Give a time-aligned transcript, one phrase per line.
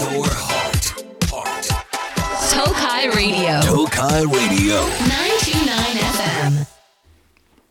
[0.00, 1.04] Your heart.
[1.28, 1.68] Heart.
[2.48, 3.60] Tokai Radio.
[3.60, 4.80] Tokai Radio.
[4.80, 6.66] 929 FM.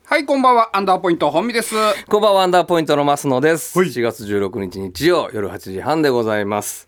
[0.04, 0.78] はい、こんばんは。
[0.78, 1.74] アンダーポイント本美です。
[2.06, 3.80] こんばんは、アンダーポイントの増野です。
[3.80, 6.86] はい4月16日日曜夜8時半でございます。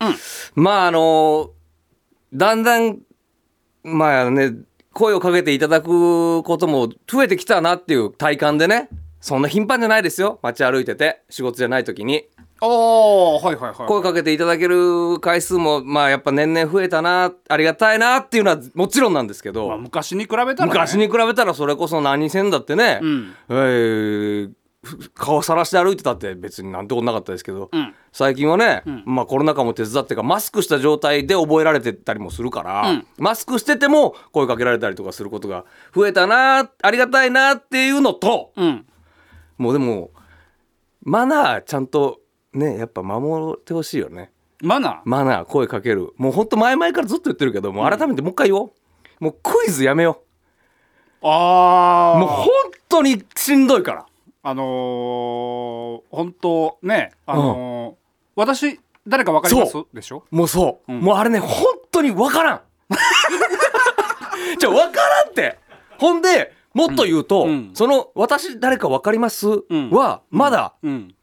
[0.54, 1.50] まあ、あの
[2.32, 3.00] だんだん、
[3.82, 4.52] まあね、
[4.92, 8.88] 声をかけていただくことも増えてきたなっていう体感でね、
[9.20, 10.38] そんな頻繁じゃないですよ。
[10.40, 12.28] 街歩いてて、仕事じゃない時に。
[12.66, 13.88] はいはいはい。
[13.88, 23.34] 声かけていただける回数も、まあやっぱ年々増えたな、ありがたいなっていうのはもちろんなんですけど、まあ、昔に比べたら、ね、昔に比べたらそれこそ何せんだってね、ん。
[23.48, 24.50] えー
[24.84, 27.94] ふ顔さらして歩いてたって別になんてことなかったですけど、ん。
[28.12, 33.06] 最近はね、まあコロナ禍も手伝ってかマスクした状態で覚えられてたりもするから、うん。
[33.16, 38.84] マスクしてても声かけられたりとかすることが増えたなありがたいなっていうのとうん。
[39.56, 40.10] もうでも
[41.04, 42.21] マナーちゃんと
[42.54, 44.30] ねやっぱ守ってほしいよね。
[44.62, 45.00] マナー？
[45.04, 46.12] マナー声かける。
[46.16, 48.72] もうほんと前々からずっと言ってるけどもう改めてもう一回言おう。
[49.20, 50.22] もうクイズやめよ
[51.22, 51.26] う。
[51.26, 52.18] あー。
[52.20, 52.48] もう本
[52.88, 54.06] 当にしんどいから。
[54.44, 57.94] あのー、本当ね、あのー
[58.34, 60.24] 私、誰かわかりますそでしょ？
[60.30, 61.00] もうそう、ん。
[61.00, 62.60] もうあれね本当に分からん。
[64.58, 65.58] じゃ分からんって。
[65.98, 67.48] ほんでもっと言うと、うん。
[67.50, 67.70] うん。
[67.74, 69.46] その「私誰か分かります？
[69.48, 69.90] ん。
[69.90, 71.14] はまだ、うん。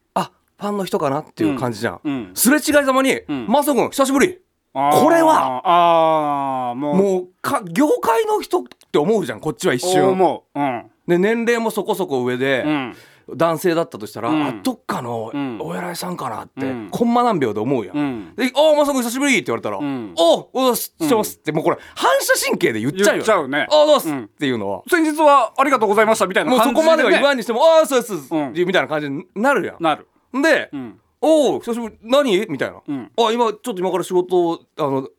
[0.59, 4.39] あファンの人かなっていう感じじゃん、うんすれ違いざまにん「マサ君久しぶり」
[4.73, 5.61] これは。
[5.63, 10.07] あー、もう、もうか業界の人って思うじゃんこっちは一瞬。
[10.09, 10.59] 思う。
[10.59, 10.63] う。
[10.63, 10.91] ん。
[11.07, 12.95] で年齢もそこそこ上で、うん。
[13.35, 14.43] 男性だったとしたら、うん。
[14.43, 15.57] あどっかのうん。
[15.59, 16.89] お偉いさんかなって、うん。
[16.91, 17.97] コンマ何秒で思うやん。
[17.97, 18.35] うん。
[18.35, 20.13] で「ああまさく久しぶり」って言われたら「ん。
[20.15, 23.67] おうおうししてます」ってもうこれ反射神経で言っちゃうよ、言っちゃうね。
[23.71, 24.23] ああどうす、うん。
[24.25, 24.83] っていうのは。
[24.87, 28.53] 先日はありがとうございましたみたいなもう感じで、ね、そこまでは言わんにしても「ああそうです」うん。
[28.53, 29.83] みたいな感じになるやん。
[29.83, 30.07] なる。
[30.33, 30.99] で「ん。
[31.21, 33.11] おお久しぶり何?」みたいな「ん。
[33.17, 35.09] あ今ちょっと今から仕事あの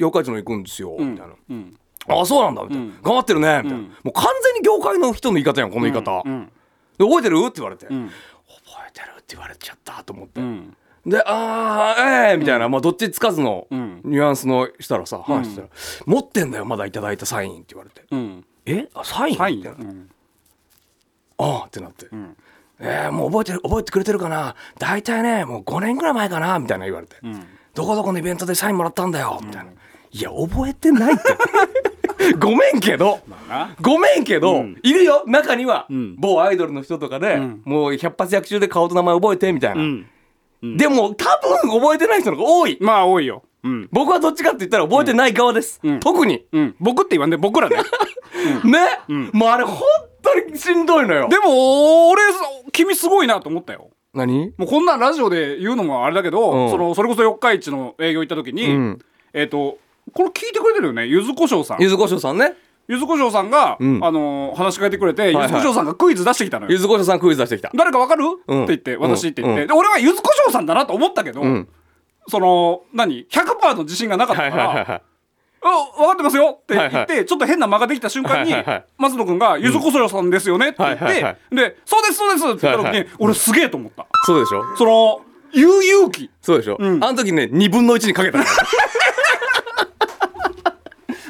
[0.00, 1.34] 妖怪町の行くんですよ」みたいな。
[1.50, 1.78] うん。
[2.08, 2.62] ああそうなんだ。
[2.64, 3.02] みたいな、うん。
[3.02, 3.60] 頑張ってるね。
[3.62, 6.50] みたいな、うんもう完全に業界の人の言い方やんこの言い方、うん。
[6.98, 7.38] で覚えてる？
[7.46, 7.88] って言われて、ん。
[7.88, 8.14] 覚
[8.88, 10.76] えてるって言われちゃったと思って、うん。
[11.06, 14.00] で「ああええみたいな、まあ、どっちつかずのん。
[14.04, 15.68] ニュアンスのしたらさ話したら、
[16.06, 18.44] 持ってんだよまだいただいたサイン」って言われて「うん。
[18.66, 18.88] え？
[18.94, 19.56] あサイン?」はい。
[19.56, 19.78] みたいな。
[19.78, 20.10] うん。
[21.38, 22.36] ああってなって、ん
[22.80, 24.54] えーもう覚えてる覚えてくれてるかな？
[24.78, 26.58] 大体ねもう5年ぐらい前かな？
[26.58, 27.46] みたいな言われて、ん。
[27.74, 29.38] どこどこのイベントでサインもらったんだよ？
[29.42, 29.70] みたいな、
[30.12, 31.22] いや覚えてないって。
[32.38, 33.74] ごめんけど、な。
[33.80, 34.76] ごめんけど、ん。
[34.82, 35.22] いるよ。
[35.26, 36.14] 中には、ん。
[36.16, 37.62] 某アイドルの人とかで、ん。
[37.64, 40.76] もう百発百中で顔と名前覚えてみたいな、うん。
[40.76, 41.24] でも多
[41.62, 42.76] 分覚えてない人の方が多い。
[42.80, 43.44] まあ多いよ。
[43.62, 43.88] うん。
[43.92, 46.00] 僕はどっちかって言ったら覚えてない側です、ん。
[46.00, 46.76] 特に、うん。
[46.80, 47.76] 僕って言わんで、僕らね。
[48.64, 49.80] ね、もうあれ本
[50.34, 51.28] 当にしんどいのよ。
[51.28, 52.22] でも、俺、
[52.72, 53.90] 君すごいなと思ったよ。
[54.14, 54.52] 何？
[54.56, 56.70] もうこんなんラジオで言うのもあれだけど、うん。
[56.70, 58.98] そのそれこそ四日市の営業行った時に、うん。
[59.32, 59.78] えっ、と
[60.12, 61.06] これ聞いてくれてるよね？
[61.06, 61.82] ゆずこしょうさん。
[61.82, 62.54] ゆずこしょうさんね。
[62.88, 64.00] ゆずこしょうさんが、ん。
[64.02, 66.72] あのー話しかけてくれて、はいゆずこしょうさんがクイズ出してきたのよ。
[66.72, 67.70] ゆずこしょうさんクイズ出してきた。
[67.76, 69.68] 誰かわかる、うんって言って私って言って、うん。
[69.68, 71.68] で俺はゆずこしょうさんだなと思ったけど、ん。
[72.28, 75.02] その何？100%の自信がなかったはいから、はいはいはい
[75.60, 77.18] あ分かってますよって言って、はい。
[77.18, 78.84] はちょっと変な間ができた瞬間に、はいはいはい。
[78.96, 81.56] 松野君が「ゆずこしょうさんですよね」って言って、はいはいはい。
[81.56, 83.08] で「そうですそうです」って言った時に、はいはい。
[83.18, 84.06] 俺すげえと思った。
[84.24, 84.76] そうでしょ？
[84.76, 85.20] その
[85.52, 87.02] 言う勇気そうでしょ、ん。
[87.02, 88.38] あの時ね2分の1にかけた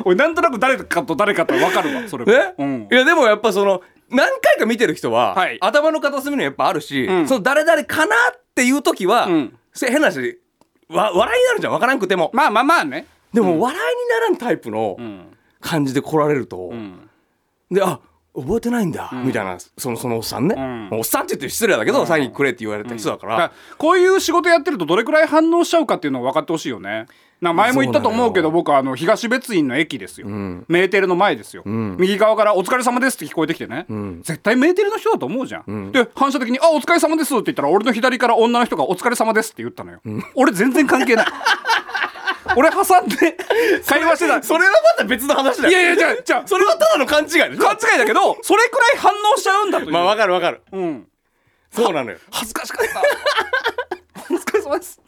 [0.05, 2.33] 俺なんとなく誰かと誰かと分かるわそれも。
[2.33, 2.89] ね、うん。
[2.91, 5.59] いやでもやっぱその何回か見てる人は、はい。
[5.61, 7.29] 頭の片隅にやっぱあるし、ん。
[7.29, 9.59] その誰々かなっていう時は、うん。
[9.75, 10.41] せ変なし
[10.89, 11.73] わ笑いになるじゃん。
[11.75, 15.37] 分からんくても、まあまあまあねでも笑いにならんタイプのん。
[15.61, 17.09] 感じで来られると、ん。
[17.71, 18.01] であ
[18.35, 20.89] 覚えてないんだ、みたいなそのそのおっさんね、ん。
[20.93, 27.07] おっさんって言って失礼だけど、サインくれって言われた人だから、だからこういう仕事やってるとどれくらい反応しちゃうかっていうのを分かってほしいよね。
[27.41, 33.87] な前も言ったと思うけど僕はあの東別院の駅ですよ、メーテルの前ですよ、右側から「お疲れ様です」って聞こえてきてね、
[34.23, 40.01] 絶対メーテルの人だと思うじゃん、で反射的に「あお疲れ様です」って言ったら俺の左から女の人が「お疲れ様です」って言ったのよ、
[40.35, 41.27] 俺全然関係ない
[42.57, 43.37] 俺挟んで
[43.87, 44.43] 会話してた。
[44.43, 45.71] それはまた別の話だよ。
[45.71, 46.43] いやいやじゃあじゃあ。
[46.47, 50.63] それはただの勘違い勘違いだけどそれくらい反応しちゃうんだとまあわかるわかる。
[50.73, 51.07] うん、
[51.71, 52.19] そうなのよ。
[52.31, 53.03] 恥ずかしかった。
[54.35, 55.01] お疲れ様です。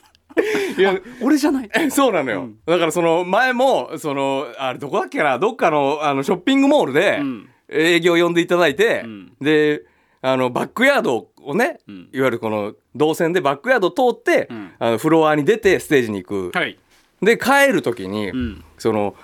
[0.79, 1.91] いや俺じゃない。
[1.91, 5.39] そうなのよ、だからその前もそのあれどこだっけな？
[5.39, 7.49] どっかのあのショッピングモールでん。
[7.73, 9.33] 営業呼んでいただいて、ん。
[9.41, 9.83] で
[10.23, 11.79] あのバックヤードをね、
[12.13, 14.73] いわゆるこの動線でバックヤードを通って、ん。
[14.79, 16.79] あのフロアに出てステージに行く、はい
[17.23, 18.65] で帰る時に、ん。
[18.79, 19.15] その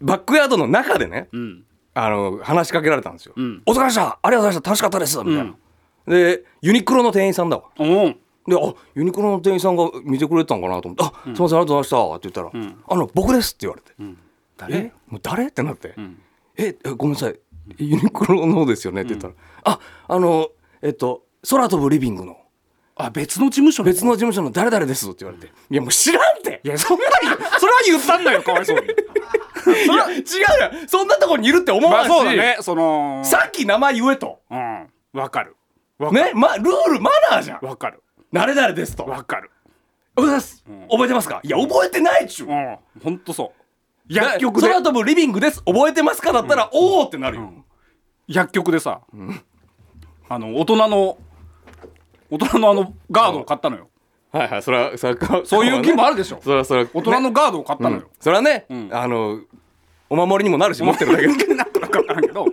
[0.00, 1.64] バックヤードの中でね、うん。
[1.94, 3.34] あの話しかけられたんですよ。
[3.36, 4.18] んお疲れ様でした。
[4.22, 4.70] ありがとうございました。
[4.70, 5.18] 楽しかったです。
[5.18, 5.54] みたいな。
[6.06, 7.64] でユニクロの店員さんだわ。
[8.48, 13.92] であユニクロの店員さんが見てくれてたんかなと思って「あすいませんありがとうございました」って言ったら「あの僕です」って言われて
[14.56, 14.92] 「誰え？
[15.08, 15.94] もう誰?」ってなって
[16.56, 16.90] 「ええ？
[16.96, 17.38] ごめんなさい。
[17.78, 19.34] ユニクロの方ですよね」って言ったら
[19.64, 19.78] 「あ
[20.08, 20.48] あの
[20.82, 22.38] えっと空飛ぶリビングの
[23.04, 26.60] あ別の事務所別の事務所の誰々です」って言われて「いやもう知らんって。
[26.62, 27.10] いやそんなに
[27.58, 30.24] それは言ったんだよかわいそうにいや違うよ。
[30.86, 32.56] そんなとこにいるって思わまあないし、そうだね。
[32.60, 34.40] そのさっき名前言えと。
[34.50, 34.88] うん。
[35.12, 35.56] わかる。
[36.12, 37.66] ねまルールマナーじゃん。
[37.66, 38.02] わかる。
[38.32, 39.04] 誰々ですと。
[39.04, 39.50] わかる。
[40.16, 41.40] おはようございます、覚えてますか？
[41.42, 42.48] いや覚えてないっちゅう。
[42.48, 42.78] うん。
[43.02, 43.52] ほんとそ
[44.08, 44.12] う。
[44.12, 44.68] 薬局で。
[44.68, 45.62] 空飛ぶリビングです。
[45.64, 47.52] 覚えてますかだったら、おおってなるよ、
[48.26, 49.00] 薬局でさ
[50.28, 51.16] あの大人の
[52.30, 53.88] 大人のあのガードを買ったのよ。
[54.32, 56.40] はいはいそれはそれはそういう気もあるでしょ。
[56.42, 58.08] それはそれは大人のガードを買ったのよ。
[58.20, 58.88] それはね、ん。
[58.92, 59.40] あの
[60.08, 61.54] お守りにもなるし持ってるだけで。
[61.54, 62.46] なんとなく分からんけど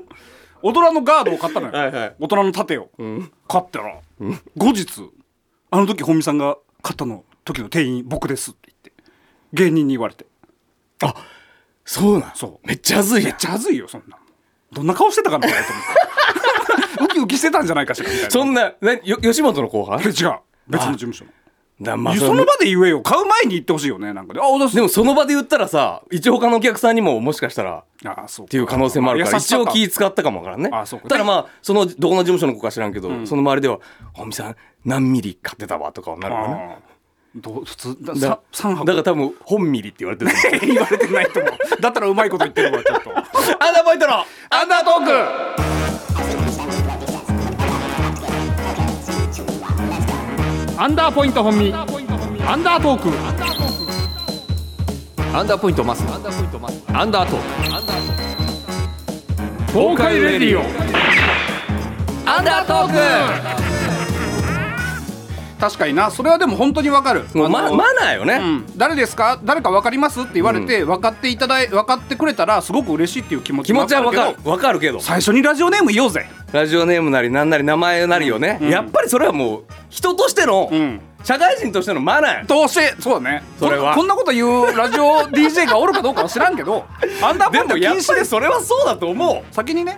[0.63, 1.73] 大人のガードを買ったのよ。
[1.73, 2.15] はいはい。
[2.19, 2.89] 大人の盾を。
[3.47, 3.99] 買ったら
[4.57, 4.87] 後日
[5.69, 9.03] あの時本見さんが買ったの時の店員僕ですって言って
[9.53, 10.25] 芸人に言われて。
[11.85, 12.31] そうなん。
[12.33, 12.67] そう。
[12.67, 14.17] めっちゃ恥ずいめっちゃ恥ずいよそんな。
[14.71, 15.73] どんな顔してたかなと思って
[17.03, 18.31] ウキウキしてたんじゃないかしらみたいな。
[18.31, 20.01] そんなねよ吉本の後輩？
[20.01, 20.39] え違う。
[20.67, 21.31] 別の事務所の。
[21.79, 23.01] だまあその場で言えよ。
[23.01, 24.39] 買う前に言ってほしいよねなんかで。
[24.39, 24.75] あおだす。
[24.75, 30.69] でもその場で言ったらさ一応他のお客さんにももしかしたらあそうっっていう可能性もあるから一応気き使ったかもわからんね。
[30.73, 31.07] あそうか。
[31.07, 33.79] ただまあそのどこの事務所の子か知らんけど、その周りでは
[34.13, 34.55] 「本見さん
[34.85, 36.75] 何ミリ買ってたわ」とかはなるかな。
[37.35, 38.85] どう普通だだ箱。
[38.85, 40.31] だから多分本ミリって言われてる
[40.65, 41.81] 言われてないと思う。
[41.81, 43.11] だったらうまいこと言ってるわちょっと。
[43.15, 45.05] アンダーポイントのアンダートー
[45.75, 45.86] ク
[50.79, 51.87] アンダーポイント本身アン
[52.63, 53.09] ダートーク。
[55.35, 56.03] アンダーポイントマス。
[56.03, 57.45] アンダーポイントマスアンダートーク。
[59.73, 60.61] 東海レディオ。
[62.29, 62.93] アンダートー
[63.71, 63.76] ク
[65.59, 66.11] 確かにな。
[66.11, 67.25] それはでも本当にわかる。
[67.33, 69.39] まマナーよね、うん、誰ですか？
[69.43, 70.21] 誰か分かります？
[70.21, 74.27] って言われて、分かっていただい分かってくれたらすごく嬉しいっていう気持ち気持ちはわかる。
[74.27, 74.99] わけどわかるけど。
[74.99, 76.27] 最初にラジオネーム言おうぜ。
[76.53, 81.01] ラジオネームなりなんなり名前なりよね、やっぱりそれはもう人としての、ん。
[81.23, 82.33] 社会人としてのマナー。
[82.37, 83.43] やどうしてそうだね。
[83.59, 83.95] それは。
[83.95, 86.85] こんなこと言うラジオ DJ がおるかどうかは知らんけど
[87.21, 88.07] アンダーポイントでもやっ禁止です。
[88.13, 89.97] ぱりそれはそうだと思先にね。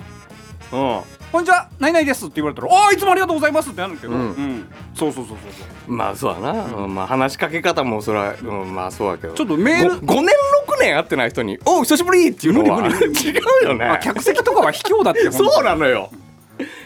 [0.71, 4.19] う、うん、「こんにちは何々です」って言われたら「ああいつもありがとうございます」ってなるけど、うん。
[4.19, 4.67] うん。
[4.95, 6.95] そうそうそうそうまあそうだな、うん。
[6.95, 9.33] まあ話しかけ方もそれは、うん、まあそうだけど。
[9.33, 13.85] ちょっとメールご 5, 年6年会ってない人に「おう久しぶり!」っていうのは無理無理無違うよね。
[13.85, 16.09] あ客席とかは卑怯だって そうなのよ。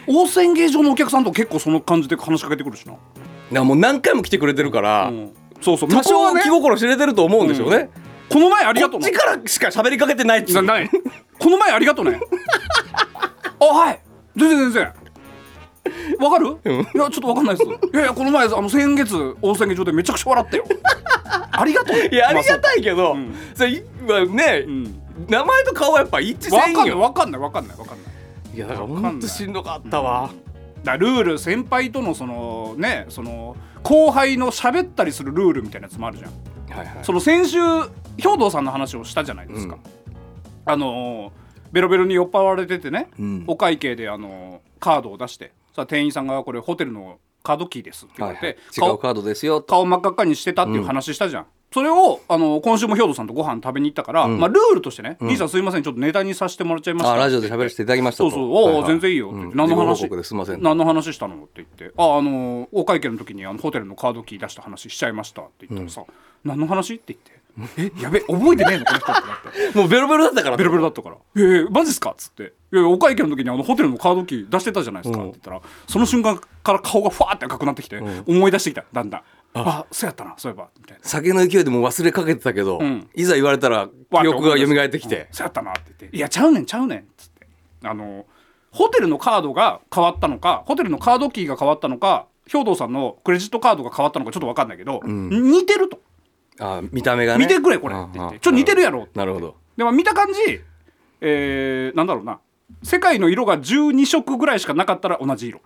[0.06, 3.00] 大宣芸場のお客さんと結構その感じで話しかけてくるしな、だか
[3.50, 5.32] らもう何回も来てくれてるから、うん。
[5.62, 5.88] そうそう。
[5.88, 7.88] 多少気心知れてると思うんでしょうね、
[8.28, 10.62] この前ありがとうなこっちからしか喋りかけてないっつう。
[10.62, 10.90] なない。
[11.38, 12.20] この前ありがとうね。
[13.58, 14.00] あはい
[14.36, 14.92] 全然全然。
[16.18, 16.46] わかる、
[16.94, 17.70] いやちょっとわかんないです。
[17.70, 20.64] いやいやこの前あの先月大宣芸場でめちゃくちゃ笑ったよ。
[21.50, 21.96] ありがとう。
[21.96, 23.82] いやありがたいけど、んそれ
[24.26, 24.84] ね、ん。
[25.28, 28.04] 名前と顔はやっぱ一致わかんないせんよわかんないわかんないわかんな
[28.52, 28.56] い。
[28.56, 30.30] いやだからわかんないほんとしんどかったわ、
[30.82, 36.30] だルール先輩とのそのねその後輩の喋ったりするルールみたいなやつもあるじゃん。
[36.76, 37.04] はいはい。
[37.04, 37.58] その先週
[38.16, 39.80] 兵藤さんの話をしたじゃないですか、うん。
[40.64, 41.43] あのー
[41.74, 43.44] ベロベロに酔っ払われててね、ん。
[43.48, 49.62] お会計であのーカードを出してさあ店員さんが「これホテルのカードキーです」って言われて、はいはい、違顔うカードですよ。
[49.62, 58.30] 顔真っ赤っかにしてたっていう話したじゃん、それをあの今週も兵藤さんとご飯食べに行ったから、まあ、ルールとしてね「兄、さんすいませんちょっとネタにさせてもらっちゃいました」あラジオで喋らせていただきましたと。
[58.30, 58.86] そうそう「おお、はいはい。
[58.88, 59.36] 全然いいよ」って。
[59.36, 59.56] うん。
[59.56, 60.08] 何の話？
[60.60, 61.34] 何の話したの？
[61.36, 66.04] って言って「ああのお会計の時にあのホテルのカードキー出した話しちゃいました」って言ったらさ
[66.44, 67.32] 「何の話?」って言って
[67.78, 68.84] 「えやべ覚えてねえの？
[68.84, 69.78] この人」ってなって。
[69.78, 70.56] もうベロベロだったから。
[70.56, 75.28] ベロベロだったから「ええマジっすか?」っつって「いやお会計の時にあのホテルのカードキー出してたじゃないですか」うん。
[75.30, 78.84] って言ったらその瞬間から顔がファーって赤くなってきて、思い出してきた。
[78.92, 79.22] だんだん
[79.54, 79.86] 「あ。
[79.92, 81.04] そうやったなそういえば」みたいな。
[81.04, 83.08] 酒の勢いでもう忘れかけてたけど、ん。
[83.14, 85.20] いざ言われたら記憶が蘇ってきて。
[85.20, 87.46] うん、そうやったなって言って「いやちゃうねんちゃうねん」っつって。
[87.84, 88.26] あの
[88.72, 96.00] ホテルのカードが変わったのかホテルのカードキーが変わったのか兵藤さんのクレジットカードが変わったのかちょっと分かんないけど、似てると
[96.60, 97.44] あ見た目がね。
[97.44, 97.94] 見てくれこれ。
[97.94, 98.38] って言って。
[98.38, 99.08] ちょっと似てるやろ。
[99.14, 99.56] なるほど。
[99.76, 100.40] でも見た感じ
[101.20, 102.40] えー、なんだろうな。
[102.82, 105.60] 世界の色が12色ぐらいしかなかったら同じ色。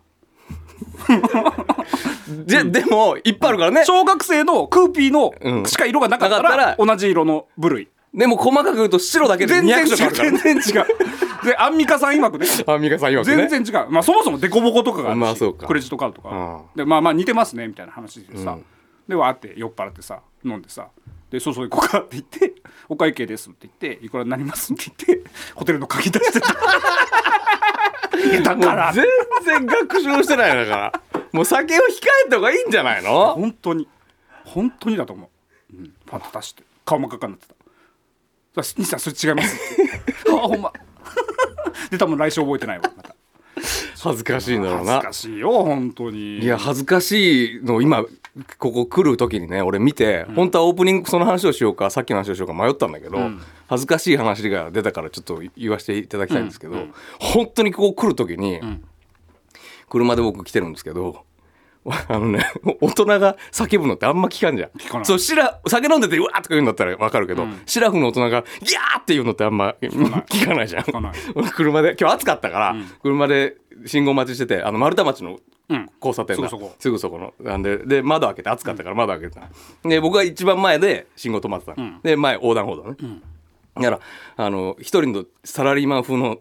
[2.47, 3.85] ででもいっぱいあるからね。
[3.85, 5.63] 小学生のクーピーうん。
[5.63, 6.77] のしか色がなかったらら。
[6.79, 7.89] 同じ色の部類。
[8.15, 10.33] でも細かく言うと白だけで全然200違う。
[10.33, 10.87] 全然違う。
[11.45, 12.47] でアンミカさん曰くね。
[12.67, 13.49] アンミカさん曰くね。
[13.49, 16.61] 全然違う、まあそもそもデコボコとかがあるし、まあクレジットカードとか、うん。
[16.77, 18.65] でまあまあ似てますねみたいな話でさ、うん
[19.09, 20.89] でわーって酔っ払ってさ飲んでさ
[21.31, 22.55] でそうそう行こうかって言って
[22.89, 26.55] 「お会計です」って言って「いくらになります」って言ってホテルの鍵出してた。
[28.19, 29.05] いやだから全
[29.45, 31.83] 然学習してないだからもう酒を控
[32.27, 33.35] えた方がいいんじゃないの？
[33.35, 33.87] 本当に。
[34.45, 35.31] 本当にだと思
[35.73, 38.63] う、うん、パッと出して顔真っ赤になってた。
[38.63, 39.57] 西さんそれ違います
[40.29, 40.73] あほんま。
[41.91, 43.15] で多分来週覚えてないわまた。
[44.03, 44.95] 恥ずかしいんだろうな。
[44.95, 46.39] 恥ずかしいよ本当に。
[46.39, 48.05] いや恥ずかしいの今
[48.59, 53.19] ここ来る時にね俺見て、本当はオープニングその話をしようかさっきの話をしようか迷ったんだけど、
[53.69, 56.87] 恥ずかしい話が出たからちょっと言わせていただきたいんですけど、
[57.19, 58.61] 本当にここ来る時に、
[59.89, 61.25] 車で僕来てるんですけど
[62.09, 62.45] あのね
[62.81, 64.71] 大人が叫ぶのってあんま聞かんじゃん。
[64.71, 65.05] かない。
[65.07, 70.69] そうシラ酒飲んでてうわーとか言うんだったら分かるけど、シラフの大人が「ギャー!」って言うのってあんま聞かない。
[70.69, 70.85] じゃん。
[71.55, 75.39] 車で今日暑かったから、車で信号待ちしててあの丸太町の
[75.69, 75.91] うん。
[76.01, 76.49] 交差点だ
[76.79, 77.19] すぐそこ。
[77.19, 77.35] の。
[77.41, 82.97] なんでで窓開けて暑かったから窓開けてた、で僕が一番前で信号止まってたの、で前横断歩道ね、
[83.77, 84.01] だから
[84.37, 86.39] あの一人のサラリーマン風の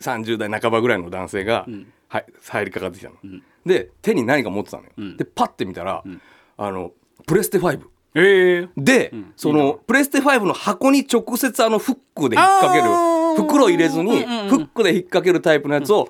[0.00, 1.66] 30代半ばぐらいの男性が、
[2.08, 3.16] はい、入りかかってきたの、
[3.64, 6.02] で手に何か持ってたのよ、でパッて見たら、
[6.56, 6.92] あの
[7.26, 7.80] プレステ5
[8.16, 8.68] ええ。
[8.76, 12.84] で、そのプレステ5の箱に直接あのフックで引っ掛ける
[13.36, 16.08] 袋入れずにフックで引っ掛けるタイプのやつを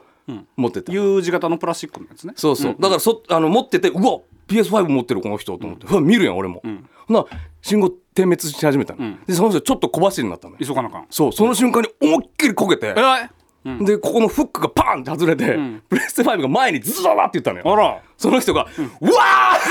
[0.57, 2.35] 持ってた、U 字型のプラスチックのやつね。
[2.37, 6.62] そうそう、だからそあの持っててうわ PS5 持ってるこの人と思って、うわ見るやん俺も、
[7.07, 7.25] ほな
[7.62, 10.61] 信号点滅し始めたの、でその人ちょっと小走りになったのよ。
[10.64, 11.07] 急がなあかん。
[11.11, 17.73] そうその瞬間に思いっきりこけて、えでここのフックがパーンって外れて、プレステ5が前にズドーって言ったのよ。
[17.73, 18.02] あら。
[18.19, 18.66] その人が、
[19.00, 19.12] うわ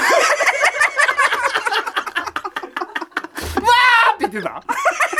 [4.15, 4.63] って言ってた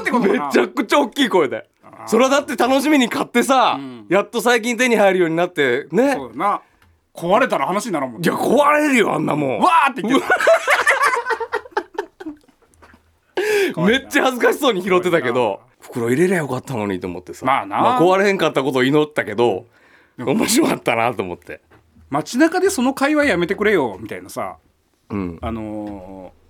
[0.00, 1.68] ってことーめちゃくちゃ大きい声で。
[2.06, 6.14] それはだって楽しみに買ってさ、やっと最近手に入るようになってね。
[6.14, 6.62] そうだな。
[7.14, 8.24] 壊れたら話にならんもん。
[8.24, 9.58] いや壊れるよあんなもん。
[9.60, 10.26] わーって言って
[13.74, 17.46] た めっちゃ恥ずかしそうに拾ってたけど袋入れりゃよかったのにと思ってさ。
[17.46, 17.98] まあな。
[17.98, 19.66] 壊れへんかったことを祈ったけど
[20.18, 21.60] 面白かったなと思って。
[22.10, 24.56] 街中でその会話やめてくれよみたいなさ。
[25.10, 25.38] うん。
[25.40, 26.44] あのー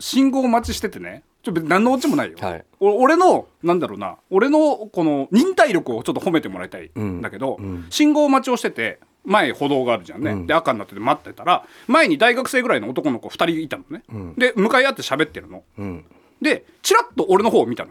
[0.00, 2.64] 信号待ちしててねちょ何のオチもないよ、はい。
[2.80, 4.16] お俺のなんだろうな。
[4.30, 7.58] 俺のこの忍耐力をちょっと褒めてもらいたいんだけど、
[7.90, 14.02] 信号待ちをしてて前歩道があるじゃんね、で赤になってて待ってたら前に大学生ぐらいの男の子2人いたのね、
[14.36, 16.04] で向かい合って喋ってるの、ん。
[16.40, 17.90] でチラッと俺の方を見たの。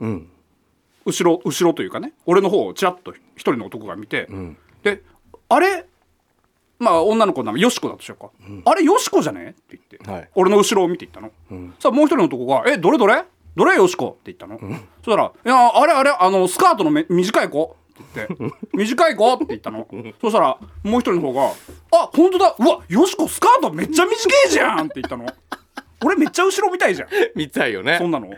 [0.00, 0.28] うん。
[1.04, 2.12] 後ろ後ろというかね。
[2.26, 4.28] 俺の方をチラッと一人の男が見て、
[4.82, 5.02] で
[5.48, 5.86] あれ
[6.78, 7.46] まあ女の子の。
[7.46, 8.30] 名前よしこだとしようか、
[8.70, 9.50] あれよしこじゃね？
[9.50, 10.28] って言って、はい。
[10.34, 11.30] 俺の後ろを見ていったの、
[11.78, 13.24] さあもう一人の男が「えどれどれ？
[13.56, 14.16] どれよしこ?
[14.20, 14.58] 」って言ったの、
[15.04, 19.88] そしたら「いやあれあれあのスカートのめ短い子」って言って「短い子?」って言ったの。
[20.20, 21.52] そしたらもう一人の方が
[21.92, 22.54] 「あ本当だ。
[22.58, 24.14] うわよしこスカートめっちゃ短
[24.46, 25.26] いじゃん」って言ったの。
[26.04, 27.08] 俺めっちゃ後ろ見たいじゃん。
[27.34, 27.96] 見たいよね。
[27.98, 28.28] そんなの。
[28.28, 28.34] うん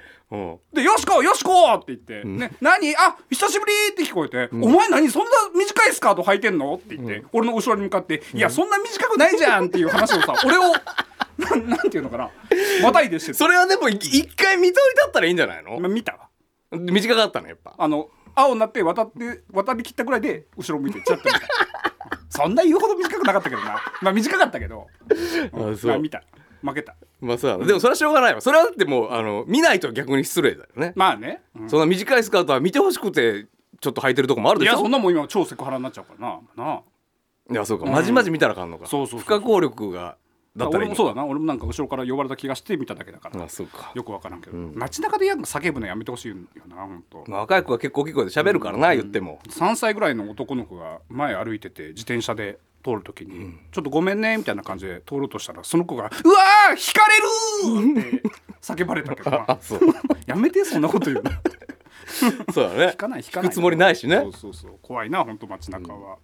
[0.73, 2.95] で、よしこよしこって言って、ね、何？
[2.97, 6.77] あ、久しぶりって聞こえて、お前何そんな短いスカート履いてんの？
[6.77, 10.63] って言って、俺の後ろに向かって、いや、そんな短くないじゃんっていう話をさ、 俺を、
[11.39, 12.31] なんなんていうのかな、
[12.83, 15.81] またいでしてそれはでもい一回見といたったらいいんじゃないの？
[15.81, 16.29] ま見たわ。
[16.71, 17.75] 短かったねやっぱ。
[17.77, 21.41] あの、青になって渡って、渡り切ったぐらいで、後ろ向いて、ちゃっと見た。
[22.31, 23.83] そんな言うほど短くなかったけどな。
[24.01, 24.87] まあ短かったけど、
[25.53, 25.91] あそう。
[25.91, 26.23] まあ見た。
[26.63, 26.97] 負けた。
[27.21, 28.41] まあそうだなでもそれはしょうがないわ。
[28.41, 31.43] それはだってもうあの見ないと逆に失礼だよね、まあね。
[31.55, 31.71] うん。
[31.71, 33.47] そんな短いスカートは見てほしくて
[33.81, 34.73] ちょっと履いてるとこもあるでしょ？
[34.73, 36.65] いや、そんなもん今超セクハラになっちゃうからな。
[36.65, 36.83] なあ。
[37.51, 37.87] いやそうか。
[37.87, 40.17] まじまじ見たらあかんのか、そうそう不可抗力が
[40.57, 41.25] だったらいいの俺もそうだな。
[41.27, 43.45] 俺もなんか後ろから呼ばれた気がして見ただけだから。
[43.45, 43.93] あそうか。
[43.95, 46.37] よくわからんけど、街中でやん叫ぶのやめてほしいよ
[46.69, 47.25] な本当。
[47.29, 49.41] まあ若い子は結構大きい声で喋るからな、言っても。
[49.49, 58.29] 3歳ぐらいの男の子が前歩いてて自転車で通るときに、ちょっとごめんねみたいな感じで通ろうとしたらその子が「うわー引かれる!」って
[58.61, 59.31] 叫ばれたけど
[60.27, 61.31] やめてそんなこと言うの。
[62.53, 62.85] そうだね。
[62.93, 63.51] 引かない引かない。
[63.51, 64.17] くつもりないしね。
[64.17, 66.17] そうそうそう怖いな本当街中は、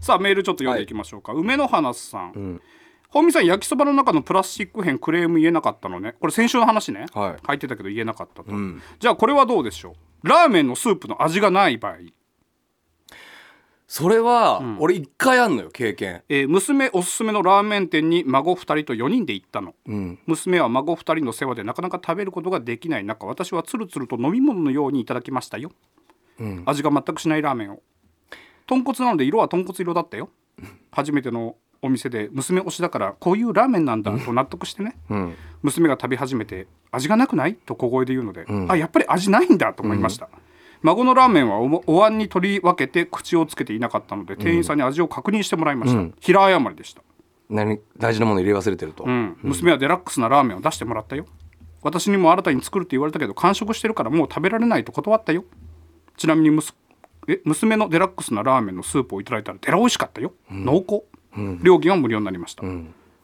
[0.00, 2.60] さあメールちょっと読んでいきましょうか、梅の花さん、
[3.08, 6.14] 本見さん焼きそばの中のプラスチック片クレーム言えなかったのね。
[6.20, 7.46] これ先週の話ね、はい。
[7.46, 8.82] 書いてたけど言えなかったと、ん。
[9.00, 10.28] じゃあこれはどうでしょう？
[10.28, 11.96] ラーメンのスープの味がない場合、
[13.90, 16.22] それは、俺一回あんのよ経験。
[16.28, 20.18] えー娘おすすめのラーメン店に孫2人と4人で行ったの、ん。
[20.26, 25.72] 娘は孫2人の世話でなかなか食べることができない中私はつるつると飲み物のようにいただきましたよ、
[26.66, 27.82] 味が全くしないラーメンを。
[28.66, 30.28] 豚骨なので色は豚骨色だったよ。
[30.92, 35.34] 初めてのお店で娘推しだからこういうラーメンなんだと納得してね、ん。
[35.62, 37.54] 娘が食べ始めて味がなくない？
[37.54, 40.28] と小声で言うので、あやっぱり味ないんだと思いました、
[40.82, 47.02] 孫のラーメンはおお椀に取り分けて口をつけていなかったので店員さんに味を確認してもらいました、平謝りでした。
[47.50, 51.26] 何大事なもの入れ忘れてると、うん、娘はデラックスなラーメンを出してもらったよ。
[51.82, 55.44] 私にも新たに作るって言われたけど完食してるからもう食べられないと断ったよ。
[56.16, 56.60] ちなみに
[57.28, 61.02] え娘のデラックスなラーメンのスープをいただいたらデラ美味しかったよ、濃厚、
[61.62, 62.64] 料金は無料になりました、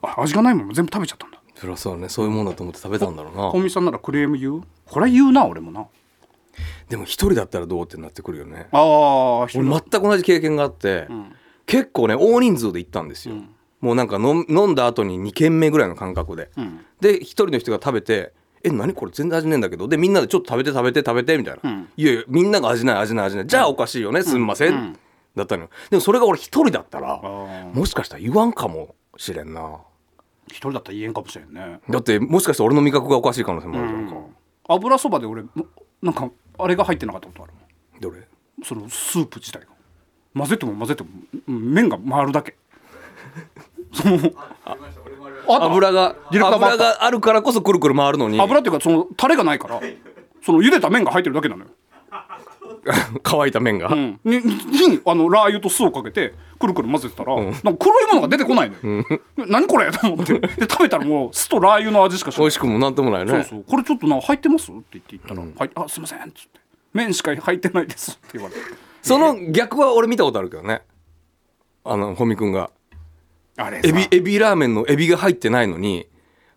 [0.02, 1.40] あ味がないもの全部食べちゃったんだ。
[1.54, 2.08] そりゃそうね。
[2.08, 3.50] そういうもんだと思って食べたんだろうな。
[3.50, 4.62] 本見さんならクレーム言う？
[4.86, 5.86] これ言うな俺もな
[6.88, 8.68] でも一人だったらどうってなってくるよね。
[8.72, 11.08] ああ俺全く同じ経験があって、
[11.66, 13.36] 結構ね大人数で行ったんですよ、
[13.80, 16.84] もうなんか飲んだ後に2軒目ぐらいの感覚で、ん。
[17.00, 18.32] で一人の人が食べて
[18.64, 21.88] 「え何これ全然味ねえんだけど」でみんなで「ちょっと食べて食べて食べて」みたいな「ん。
[21.96, 23.46] いやいやみんなが味ない味ない味ない。
[23.46, 24.98] じゃあおかしいよねすんません」うん。
[25.36, 25.70] だったのよ。
[25.90, 27.74] でもそれが俺一人だったらー。
[27.74, 29.80] もしかしたら言わんかもしれんな。
[30.46, 31.80] 一人だったら言えんかもしれんね。
[31.90, 34.14] だってもしかしたら俺の味覚がおかしい可能性もあるじゃんか、
[34.68, 35.48] 油そばで俺も
[36.02, 37.52] なんかあれが入ってなかったことある
[38.00, 38.26] どれ？
[38.64, 39.66] そのスープ自体が。
[40.36, 41.08] 混ぜても混ぜても
[41.48, 42.56] うん麺が回るだけ。
[43.92, 44.18] その
[45.46, 48.40] 油が油があるからこそくるくる回るのに。
[48.40, 49.80] 油っていうかそのタレがないから
[50.42, 51.70] その茹でた麺が入ってるだけなのよ、
[53.22, 59.90] 乾いた麺が、うん、ににあのラー油と酢をかけてくるくる混ぜてたら、なんか黒いものが出てこないのよ、何これ？
[59.92, 60.38] と思って。
[60.38, 62.44] で食べたらもう酢とラー油の味しかしない。
[62.44, 63.32] 美味しくもなんともないよね。
[63.32, 63.64] そうそう。
[63.68, 64.70] これちょっとな入ってます？
[64.70, 66.60] って言って言ったら「はいあすいません」っつって
[66.92, 68.60] 「麺しか入ってないです」って言われて。
[69.02, 70.82] その逆は俺見たことあるけどね。
[71.84, 72.70] あのホミ君が。
[73.56, 73.88] あれさ。
[73.88, 76.06] エビエビラーメンのエビが入ってないのに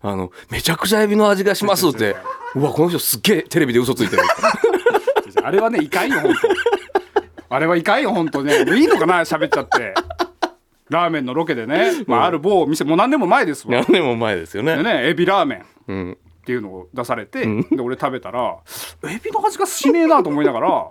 [0.00, 2.16] あのめちゃくちゃエビの味がしますって。
[2.54, 4.22] うわこの人すっげえテレビで嘘ついてる
[5.48, 7.54] あれはねいかんよ本当。
[7.54, 8.66] あれはいかんよ本当ね。
[8.76, 9.94] いいのかな喋っちゃって。
[10.90, 13.72] ラーメンのロケでね、まあ、ある某店もう何年も前ですわ。
[13.74, 14.76] 何年も前ですよね。
[14.76, 16.12] でねエビラーメンうん。
[16.12, 18.58] っていうのを出されて、で俺食べたら
[19.04, 20.88] エビの味がしねえなと思いながら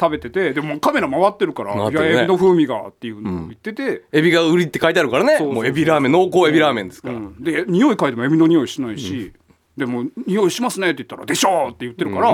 [0.00, 2.10] 食べててでもカメラ回ってるから「い回ってるね。
[2.14, 5.36] やエビの風味が」っていうのを言ってて、エビが売りって書いてあるからね。
[5.36, 5.54] そうそうそう。
[5.54, 7.42] もうエビラーメン濃厚エビラーメンですから、うん。
[7.42, 9.32] で匂い嗅いでもエビの匂いしないし、
[9.76, 12.32] でも「匂いしますね」って言ったら「でしょ!」って言ってるから、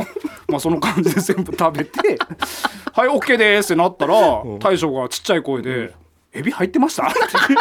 [0.48, 2.18] まあその感じで全部食べて
[2.92, 4.14] 「はい OK です」ってなったら、
[4.58, 5.94] 大将がちっちゃい声で
[6.32, 7.54] 「エビ入ってました?」って言って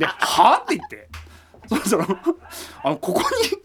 [0.00, 1.08] で「は?」って言って。
[1.66, 2.06] そしたら
[2.82, 3.58] あの「ここに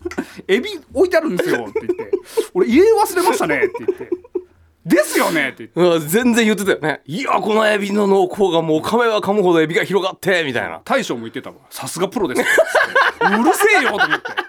[0.47, 2.11] エビ置いてあるんですよ」って言って
[2.55, 4.09] 「俺入れ忘れましたね」って言って
[4.85, 12.41] 「ですよね」って言ってうわ全然言ってたよねいやこのエビの濃厚がもう噛めば噛むほどエビが広がってみたいな大将も言ってたわさすがプロです
[13.21, 14.48] うるせえよと思って。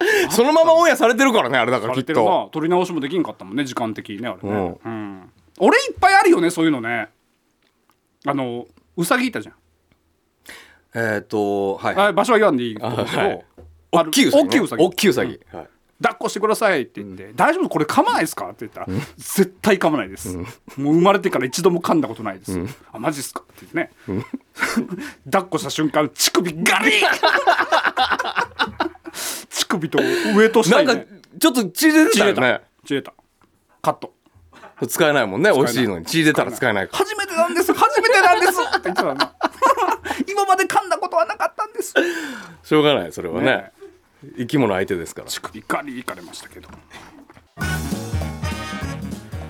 [0.30, 2.12] そのままオンエアされてるからねあれだからきっと。
[2.14, 2.48] な。
[2.52, 5.30] 撮り直しもできんかったもんね時間的にねあれね、ううん。
[5.58, 7.08] 俺いっぱいあるよねそういうのね。
[8.26, 9.54] あのうさぎいたじゃん。
[10.94, 11.94] えっ、とはい。
[11.96, 13.44] あ場所は言わんでいいけど、はい。
[13.92, 15.68] 大きいうさぎ、ね、大きいうさぎ大きいうさぎ、はい。
[16.00, 17.68] 抱っこしてくださいって言って、大丈夫？
[17.68, 18.46] これ噛まないですか？
[18.46, 20.46] って言ったら、絶対噛まないです、もう
[20.94, 22.56] 生まれてから一度も噛んだことないです、
[22.92, 23.40] あマジっすか？
[23.40, 24.24] って言ってね、
[25.24, 28.47] 抱っこした瞬間乳首ガリッ
[29.58, 29.98] 乳首と
[30.36, 31.04] 上と下なんか
[31.40, 32.60] ちょっと血出てたたよね。
[32.84, 33.12] 血入れた。
[33.82, 34.12] カット。
[34.86, 35.50] 使えないもんね。
[35.52, 36.06] 美味しいのに。
[36.06, 36.88] 血出たら使えない。
[36.88, 36.98] から。
[36.98, 37.72] 初めてなんです。
[37.72, 38.52] 初めてなんです。
[38.52, 39.34] って言ってたな
[40.28, 41.94] 今まで噛んだことはなかったんです。
[42.62, 43.46] しょうがないそれはね。
[43.46, 43.72] ね。
[44.36, 45.28] 生き物相手ですから。
[45.28, 46.68] 乳首ガリいかれましたけど。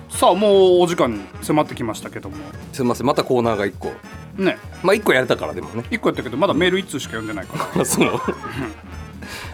[0.09, 2.35] さあもうお時間に迫ってきましたけども。
[2.73, 3.07] すみません。
[3.07, 3.93] またコーナーが1個。
[4.41, 4.57] ね。
[4.83, 5.85] まあ1個やれたからでもね。
[5.91, 7.85] 一個やったけどまだメール1通しか読んでないから。
[7.85, 8.19] そう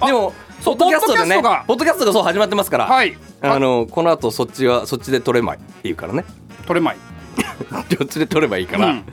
[0.06, 0.34] でも
[0.66, 1.36] ポッドキャストでね。
[1.36, 1.64] ポッドキャストが。
[1.68, 3.16] ポッドキャストがそう始まってますから、はい。
[3.42, 5.60] あのこの後そっちはそっちで取れまい。
[5.84, 6.26] いいからね。
[6.66, 6.98] 取れまい。
[7.98, 9.06] そっちで取ればいいから、うん。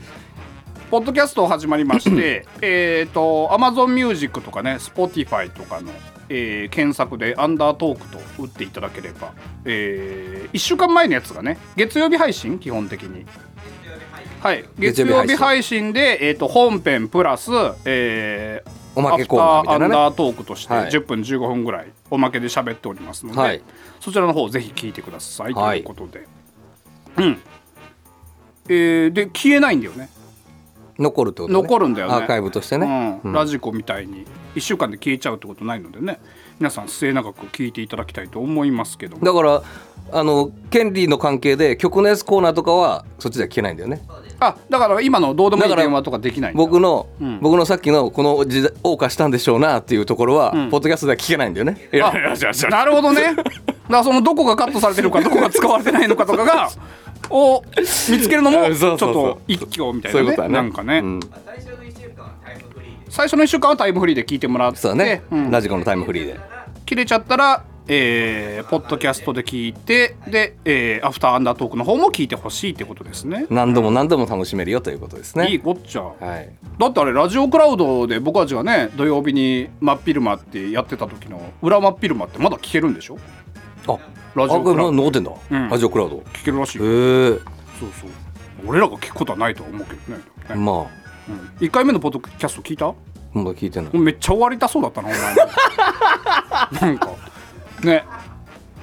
[0.91, 5.91] ポッドキャスト始まりまして えっと Amazon Music とかね Spotify とかの、
[6.29, 9.33] えー検索で「アンダートーク」と打っていただければ、
[9.67, 12.59] え1週間前のやつがね月曜日配信？
[12.59, 13.27] 基本的に。
[14.41, 17.51] はい、月曜日配信配信で、えー、と本編プラス、
[17.85, 19.94] えーおまけコーナーみたいなね。
[19.96, 20.90] アフターアンダートークとしてはい。
[20.90, 23.62] 10分15分ぐらいおまけで喋っておりますので、はい。
[24.00, 25.78] そちらの方ぜひ聞いてくださいとはい。
[25.78, 26.26] いうことで、
[27.16, 27.40] うん。
[28.68, 30.09] えーで消えないんだよね。
[30.98, 31.62] 残るってことね。
[31.62, 32.14] 残るんだよね。
[32.14, 33.33] アーカイブとしてね、うん。
[33.33, 36.20] ラジコみたいに1週間で消えちゃうってことないのでね
[36.62, 39.25] 皆さん末永く聞いていただきたいと思いますけども。
[39.25, 39.62] だから
[40.12, 44.01] あの権利の関係で曲のやつコーナーとかはそっちでは聞けないんだよね。
[44.38, 47.40] あだから今のどうでもいい電話とかできない僕の、ん。
[47.40, 50.70] 僕のさっきのこの時代謳歌したんでしょうなっていうところは、ん。
[50.70, 51.88] ポッドキャストでは聞けないんだよね。
[52.70, 53.35] なるほどね。
[53.35, 53.53] だか
[53.88, 56.70] らそのどこがカットされてるかどこが使われてないのかとかが
[57.29, 57.85] を見
[58.20, 60.20] つけるのもちょっと一挙みたいなね。
[60.20, 60.55] そういうことだね。
[60.55, 61.20] なんかね、うん
[63.12, 65.51] 最初の1週間はタイムフリーで聞いてもらってそうだね、うん。
[65.51, 66.40] ラジコのタイムフリーで。
[66.87, 73.44] 切れちゃったら、えーポッドキャストで聞いてで、えーアフターアンダートークの方も聞いてほしいってことですね。
[73.51, 75.51] 何度も何度も楽しめるよということですね。
[75.51, 76.05] いいこっちゃ。
[76.05, 76.51] はい。
[76.79, 83.18] だってあれラジオクラウドで僕たちがね土曜日に真っ昼間ってやってた時の裏真っ昼間ってまだ聞けるんでしょ？
[83.88, 83.98] あ
[84.35, 84.92] ラジオクラウド。
[84.92, 85.68] 残ってんだ、うん。
[85.68, 86.16] ラジオクラウド。
[86.16, 86.85] へ聞けるらしいよ。
[86.87, 86.88] え
[87.79, 88.11] そうそう。
[88.66, 90.22] 俺らが聞くことはないとは思うけどね。
[90.48, 90.77] ねまあ。
[90.79, 91.02] うん、
[91.61, 92.92] 1回目のポッドキャスト聞いた？
[93.33, 93.99] まだ聞いてない。
[93.99, 95.35] めっちゃ終わりたそうだったなお前。
[96.81, 97.09] なんか。
[97.83, 98.05] ね。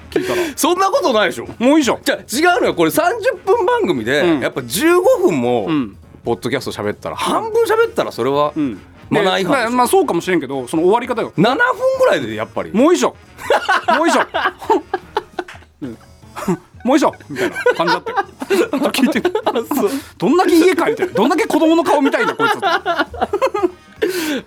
[0.09, 0.41] 聞いたら。
[0.55, 1.47] そんなことないでしょ？
[1.59, 2.01] もういいじゃん。
[2.01, 2.17] じゃあ
[2.53, 2.73] 違うのよ。
[2.75, 4.41] これ30分番組で、うん。
[4.41, 5.97] やっぱ15分も、うん。
[6.25, 8.79] ポッドキャスト喋ったら半分喋ったらそれはうん。
[9.09, 9.49] マナー違反でしょ。
[9.51, 11.31] まあまあそうかもしれんけどその終わり方よ。
[11.37, 11.55] 7分
[11.99, 12.71] ぐらいでやっぱり。
[12.73, 13.11] もういいじゃん。
[13.97, 14.27] もういいじゃん。
[15.81, 15.97] うん。
[16.83, 17.11] もういいじゃん。
[17.29, 18.17] みたいな感じだったよ
[18.49, 19.21] 聞いて
[20.17, 21.13] どんだけ家帰ってる？
[21.13, 22.55] どんだけ子供の顔見たいんだこいつ。
[22.63, 23.05] あ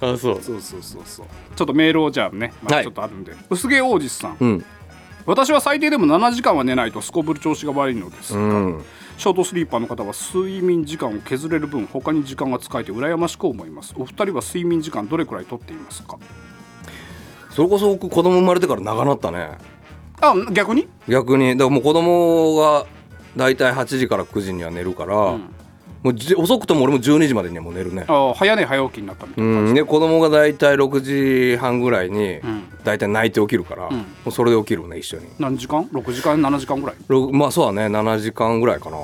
[0.00, 0.42] そう。
[0.42, 1.26] そうそうそうそう。
[1.56, 2.84] ちょっとメールをじゃあね、まあ、はい。
[2.84, 4.64] ちょっとあるんで、薄毛王子さん、うん。
[5.24, 8.84] 私は最低でも7時間は寝ないとすこぶる調子が悪いのですが、うん。
[9.18, 13.94] ショートスリーパーの方は睡眠時間を削れる分他に時間が使えて羨ましく思います。
[13.96, 16.18] お二人は睡眠時間どれくらい取っていますか？
[17.50, 19.58] それこそ僕子供生まれてから長なったね。
[20.20, 20.88] あ逆に？
[21.06, 21.50] 逆に。
[21.56, 22.86] だからもう子供が
[23.36, 25.14] 大体8時から9時には寝るから、
[26.02, 28.04] もうじ遅くとも俺も12時までにはもう寝るね。
[28.08, 31.00] あ早寝早起きになったみたいうな感じ、ん、で子供が大体6
[31.52, 32.42] 時半ぐらいにん。
[32.84, 33.92] 大体泣いて起きるから、ん。
[33.92, 35.26] もうそれで起きるね一緒に。
[35.38, 36.96] 何時間 ?6 時間？7時間ぐらい？
[37.08, 37.94] ろまあそうだね。
[37.94, 38.98] 7時間ぐらいかな。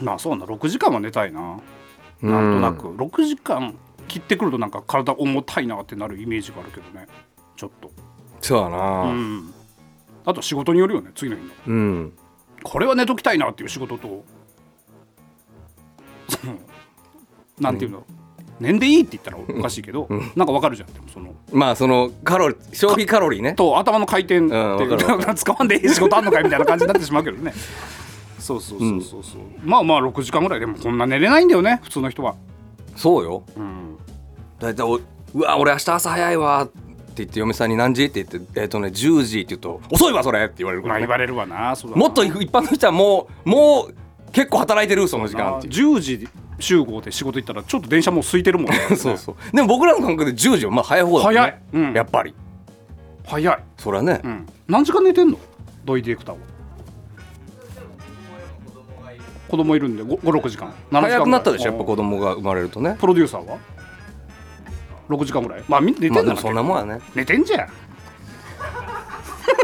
[0.00, 0.44] まあそうな。
[0.44, 1.60] 6時間は寝たいな。
[2.22, 2.32] うん。
[2.32, 2.96] なんとなく。
[2.96, 3.76] 6時間
[4.08, 7.06] 切ってくるとなんか体重たいなってなるイメージがあるけどね。
[7.56, 7.92] ちょっと。
[8.40, 9.02] そうだな。
[9.02, 9.54] うん。
[10.24, 11.50] あと仕事によるよね次の日の。
[11.66, 12.12] うん、
[12.62, 14.24] これは寝ときたいなっていう仕事と
[17.60, 18.04] なんていうの、
[18.58, 20.92] 寝んでいいって言ったらおかしいけど、なんかわかるじゃん。
[20.92, 23.54] でもそのまあそのカロリー消費カロリーね。
[23.54, 27.52] と頭の回転ってんわかるわか 使わんでいい仕事あんのかいみたいな感じになってしまうけどね。
[28.38, 32.34] そうそうそうそうそう、まあまあ6時間ぐらいでもこんな寝れないんだよね普通の人は。
[32.96, 33.44] そうよ。
[33.56, 33.96] うん。
[34.58, 36.68] 大体おうわ俺明日朝早いわ
[37.24, 38.04] 言って嫁さんに何時？
[38.06, 41.00] って言ってえっ、とね10時って言うと遅いわそれって言われるから、ね。
[41.00, 41.74] まあ言、われるわな。
[41.94, 43.94] もっと一般の人はもうもう
[44.32, 45.96] 結構働いてるその時間っていう。
[45.96, 46.28] 10時
[46.58, 48.78] 集合で仕事行ったらちょっと電車もう空いてるもんね。
[48.96, 49.56] そうそう。
[49.56, 51.40] でも僕らの感覚で10時はまあ早い方だもんね。
[51.40, 51.60] 早い。
[51.72, 51.92] うん。
[51.94, 52.34] やっぱり。
[53.26, 55.38] 早い、そりゃね、うん、何時間寝てんの？
[55.84, 56.40] ドイディレクターは。
[59.48, 59.88] 子供いる。
[59.88, 60.68] んで56時間。
[60.68, 62.96] 7時間早くなったでしょやっぱ子供供が生まれるとね。
[63.00, 63.58] プロデューサーは？
[65.10, 65.64] 6時間ぐらい。
[65.68, 67.00] まあみ寝てんだな、まあそんなもんやね。
[67.14, 67.68] 寝てんじゃん。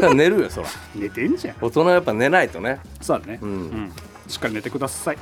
[0.15, 0.67] 寝るよそら。
[0.95, 1.55] 寝てんじゃん。
[1.61, 2.79] 大人はやっぱ寝ないとね。
[3.01, 3.45] そうだね、ん。
[3.45, 3.91] うん
[4.27, 5.17] しっかり寝てください。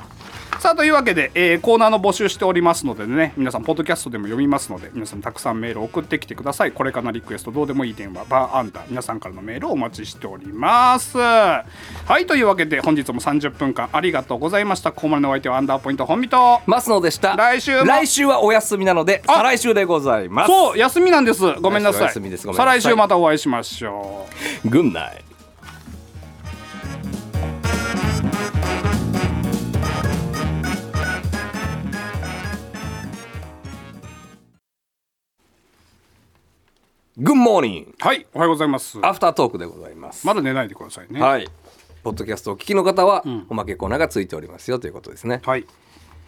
[0.58, 6.72] さあというわけで、えーコーナーの募集しておりますのでね皆さんポッドキャストでも読みますので皆さんたくさんメール送ってきてください。
[6.72, 11.18] これからのリクエストどうでもいい電話バーアンダー皆さんからのメールをお待ちしております。
[11.18, 11.64] は
[12.18, 14.92] いというわけで本日も30分間ありがとうございました。
[14.92, 17.36] ここまでのお相手はアンダーポイント本見とますのでした。
[17.36, 17.84] 来週も。
[17.84, 20.48] 来週はお休みなのであ再来週でございます。
[20.48, 21.40] そう休みなんです。
[21.60, 22.00] ごめんなさい。
[22.00, 22.46] 来週は休みです。
[22.46, 22.80] ごめんなさい。
[22.80, 24.26] 再来週またお会いしましょ
[24.64, 24.68] う。
[24.68, 25.25] グンナイ
[37.18, 38.98] グッモーニングはいおはようございます。
[39.00, 40.26] アフタートークでございます。
[40.26, 41.18] まだ寝ないでくださいね。
[41.18, 41.48] はい。
[42.04, 45.40] ポッドキャストをお聞きの方は、おまけコーナーがついておりますよということですね。
[45.42, 45.64] はい。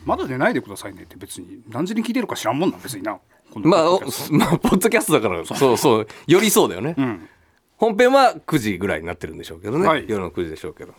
[0.07, 3.19] まだ寝ないでくださいねって別に何時に聞いてるか知らんもんな別にな。
[3.55, 4.35] まあ、おポッドキャスト。
[4.35, 5.77] まあ、ポッドキャストだからそう。
[5.77, 7.29] そうよりそうだよね、ん。
[7.77, 10.07] 本編は9時ぐらいになってるんでしょうけどね、はい。
[10.09, 10.95] 夜の9時でしょうけど。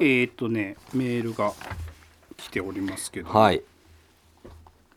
[0.00, 1.54] えーっとねメールが
[2.36, 3.62] 来ておりますけど、はい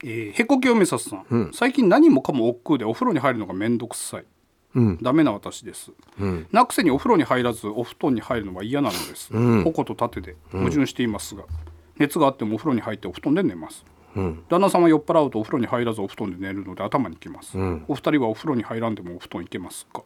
[0.03, 4.25] えーへこきおめささん、最近何もかも億劫でお風呂に入るのがめんどくさい、
[5.01, 5.91] ダメな私です、
[6.51, 9.33] なくせにお風呂に入らずお布団に入るのは嫌なのです、
[9.63, 11.43] 矛と盾で矛盾していますが、
[11.97, 13.83] 熱があってもお風呂に入ってお布団で寝ます、
[14.49, 17.57] 旦那さんは酔っ払うとお風呂に入らずお布団で寝るので頭にきます、
[17.87, 20.03] お二人はお風呂に入らんでもお布団行けますか？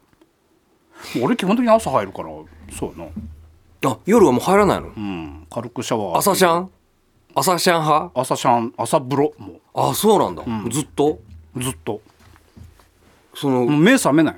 [1.22, 2.30] 俺基本的に朝入るから
[2.72, 3.92] そうやな。
[3.92, 5.48] あ夜はもう入らないの、うん。
[5.52, 6.72] 軽くシャワー朝シャン？
[7.36, 8.12] 朝シャン派？
[8.22, 11.20] 朝シャン朝風呂もあそうなんだ、ずっと？
[11.56, 12.02] うずっと。
[13.36, 14.36] その、もう目覚めない。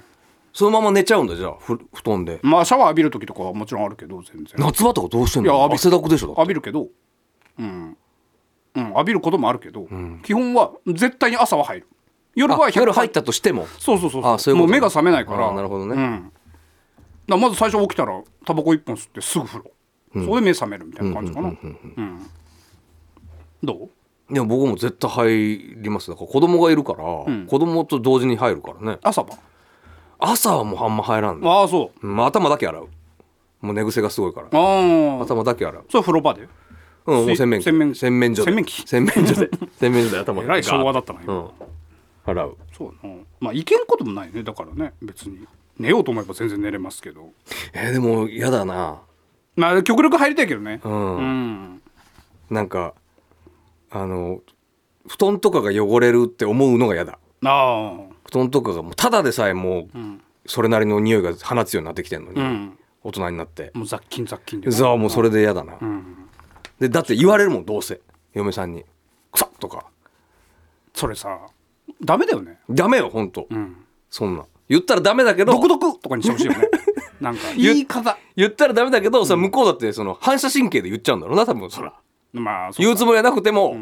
[0.54, 2.40] そのまま寝ちゃうんだじゃあふ布団で。
[2.42, 4.54] まあシャワー浴びる時とかはもちろんあるけど全然。
[4.58, 5.52] 夏場とかどうしてんの？
[5.52, 6.42] いや浴び汗だくでしょだって。
[6.42, 6.88] 浴びるけど。
[7.60, 7.98] うん、
[8.76, 9.88] うん、浴びることもあるけど、
[10.24, 11.88] 基本は絶対に朝は入る。
[12.36, 13.68] 夜はあ夜入ったとしても？
[13.80, 15.50] そうそうそうあそういうこともう目が覚めないから。
[15.50, 15.96] あなるほどね。
[15.96, 16.32] うん、だか
[17.28, 19.72] らまず最初起きたらタバコ一本吸ってすぐ風呂、
[20.14, 21.50] それで目覚めるみたいな感じかな。
[21.50, 22.30] うん。
[23.62, 23.90] どう？
[24.32, 26.10] いや僕も絶対入ります。
[26.10, 28.98] だから子供がいるから、子供と同時に入るからね。
[29.04, 29.38] 朝晩
[30.18, 32.08] 朝はもうあんま入らんの、ああそう。
[32.08, 32.88] うんまあ、頭だけ洗う。
[33.62, 34.48] もう寝癖がすごいから。
[34.52, 35.86] ああ頭だけ洗う。
[35.90, 36.48] それ風呂場で？
[37.06, 37.64] うんもう洗面器。
[37.66, 38.52] 洗面洗面所で。
[38.52, 38.84] 洗面器。
[38.88, 39.50] 洗面所で。
[39.80, 40.44] 洗面所で頭。
[40.44, 41.50] えらい昭和だったな今うん。
[42.26, 42.58] 洗う。
[42.76, 43.16] そうやな。
[43.40, 44.42] まあいけんこともないね。
[44.42, 44.94] だからね。
[45.04, 45.46] 別に。
[45.78, 47.30] 寝ようと思えば全然寝れますけど。
[47.74, 49.02] えーでも嫌だな。
[49.56, 50.82] まあ極力入りたいけどね。
[50.84, 51.82] うん、うん。
[52.50, 52.94] なんか
[53.96, 54.42] あの
[55.08, 57.18] 布団とかが汚れるって思うのが嫌だ。
[57.46, 60.22] あ布団とかがもうただでさえもうん。
[60.48, 62.78] それなりの匂いが放つようになってきてんのに、あうん。
[63.04, 63.72] 大人になって。
[63.74, 66.30] もう雑菌雑菌でざあもうそれで嫌だな、ん。
[66.80, 68.02] でだって言われるもんどうせ。
[68.34, 68.84] 嫁さんに
[69.32, 69.86] 「くさっ!」とか。
[70.94, 71.40] それさ
[72.04, 72.60] ダメだよね。
[72.70, 73.78] ダメよほんと、うん。
[74.10, 74.46] そんな。
[74.68, 76.68] 言ったらダメだけど独特とかにしてほしいよね。
[77.22, 78.18] なんか言い方。
[78.36, 81.94] 言ったらダメだけど、さ向こうだってその反射神経で言っちゃうんだろうな多分そら
[82.36, 83.76] まあ言うつもりはなくても、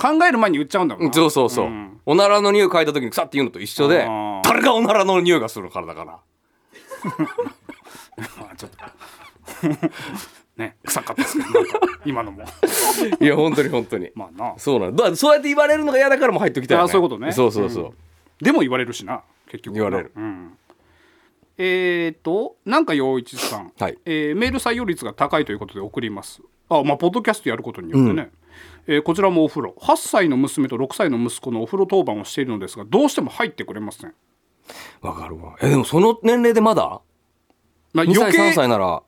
[0.00, 1.12] 考える前に言っちゃうんだもんな。
[1.12, 2.00] そうそうそう、ん。
[2.06, 4.06] おならの匂い嗅いだ時にくさって言うのと一緒で
[4.44, 6.18] 誰がおならの匂いがするからだから。
[8.40, 8.78] まあちょっと。
[10.56, 11.48] ね臭かったですけど
[12.04, 12.44] 今のも。
[13.20, 14.10] いや本当に本当に。
[14.14, 14.54] まあな。
[14.58, 15.14] そうなのだ。
[15.16, 17.32] そうやって言われるのが嫌だからもう入っときたいよ、ね、あそういうことね。
[17.32, 17.80] そうそうそ
[18.40, 19.80] う、でも言われるしな結局な。
[19.82, 20.12] 言われる。
[20.16, 20.58] うん、
[21.58, 23.98] えーとなんか陽一さん、はい。
[24.04, 28.30] えーメール採用率が高いということで送りますあまあポッドキャストやることによってね、
[28.86, 29.74] えーこちらもお風呂。
[29.78, 34.14] 8歳の娘と6歳の息子のお風呂当番をしているのですがどうしても入ってくれません、
[35.02, 35.56] わかるわ。
[35.60, 37.00] えでもその年齢でまだ？
[37.92, 39.02] まあ、2歳余計3歳なら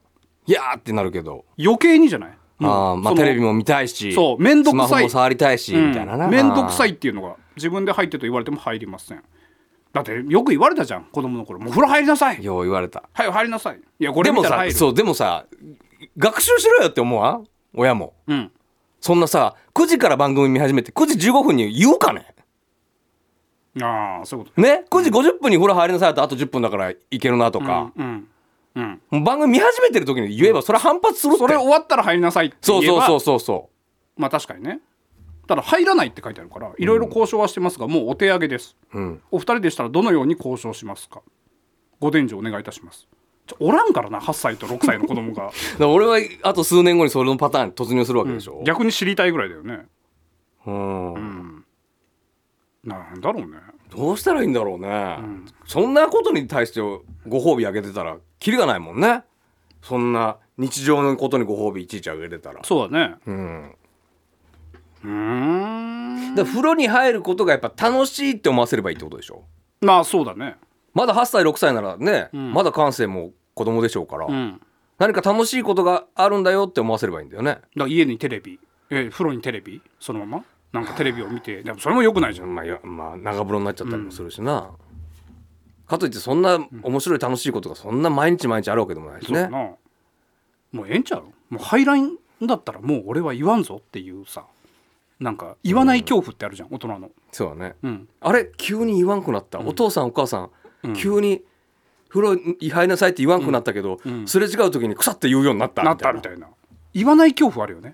[0.46, 1.44] いやーってなるけど。
[1.58, 2.38] 余計にじゃない？
[2.60, 4.88] あーまあテレビも見たいしそう面倒くさい。
[4.88, 6.28] スマホも触りたいし、みたいなな。
[6.28, 9.22] 面倒くさいいっていうのが自分で入ってと言われても入りません。
[9.92, 11.58] だってよく言われたじゃん子供の頃。
[11.58, 12.42] もう風呂入りなさい。
[12.42, 13.08] よう言われた。
[13.12, 13.80] はい入りなさい。
[13.98, 14.74] いやこれでもさ見たら入る。
[14.74, 15.46] そうでもさ
[16.16, 17.40] 学習しろよって思うわ
[17.74, 18.14] 親も。
[18.26, 18.52] うん。
[19.00, 22.34] そんなさ9時から番組見始めて9時15分に言うかね？
[23.80, 24.84] ああそういうことね。
[24.90, 28.28] 9時50分に風呂入りなさいとあと10分だから行けるなとか、うん
[28.74, 31.38] うんもう番組見始めてる時に言えばそれは反発するって。
[31.40, 32.86] それ終わったら入りなさいって言えば。
[32.86, 33.70] そうそうそうそうそ
[34.16, 34.80] まあ確かにね。
[35.46, 38.76] ただ入らないって書いてあるからいろいろ交渉はしてますが、もうお手上げです。
[38.94, 41.20] う、うん、お二人でしたらどのように交渉しますか？
[42.00, 43.08] ご伝授お願いいたします
[43.58, 45.50] おらんからな8歳と6歳の子供が、
[45.88, 49.86] 俺はあと数年後にそれのパターンに突入するわけでしょ、逆に知りたいぐらいだよね。
[50.66, 51.64] うん。
[52.84, 53.58] なんだろうね。
[53.94, 55.18] どうしたらいいんだろうね、
[55.66, 59.24] そんなことに対してご褒美あげてたらキリがないもんね。
[59.82, 62.60] そんな日常のことにご褒美いちいちあげてたら。
[62.64, 63.16] そうだね。
[63.26, 63.74] うん。
[65.04, 66.34] うーん。
[66.36, 69.42] だ風呂に入ることがやっぱ楽しいって思わせればいいってことでしょ？
[69.80, 70.56] まあそうだね
[70.94, 72.52] まだ8歳6歳ならね、ん。
[72.52, 74.60] まだ感性も子供でしょうから、うん。
[74.98, 77.58] 何か楽しいことがあるんだよって思わせればいいんだよね。
[77.76, 79.80] だ家にテレビ、え風呂にテレビ？
[79.98, 80.44] そのまま？
[80.72, 82.54] なんかテレビを見てでもそれもよくないじゃん。
[82.54, 84.70] まあ、やまあ長風呂になっちゃったりもするしな、
[85.86, 89.48] かといってそんな面白い楽しいことがそんな毎日毎日あるわけでもないしね。
[89.48, 89.78] も
[90.84, 91.24] うええんちゃう？
[91.50, 94.44] もう入らんだったらもう俺は言わんぞっていうさ。
[95.20, 97.10] なんか言わない恐怖ってあるじゃん大人の。
[97.30, 98.08] そうだね、うん。
[98.20, 98.50] あれ？
[98.56, 100.50] 急に言わんくなった、お父さんお母さん、
[100.96, 101.42] 急に
[102.08, 105.92] 風呂に入りなさいって言わんくなったけど、すれ違う時に腐って言うようになったな。
[105.92, 106.48] ったみたいな。
[106.92, 107.92] 言わない恐怖あるよね。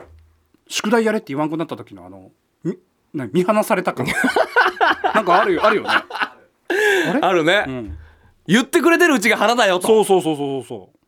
[0.66, 2.30] 宿題やれって言わんくなった時のあの
[2.64, 2.78] み
[3.14, 4.06] な見放された感。
[5.14, 5.88] なんかあるよあるよね。
[7.22, 7.98] あるね、ん。
[8.46, 9.86] 言ってくれてるうちが花だよと。
[9.86, 10.98] そうそうそうそうそう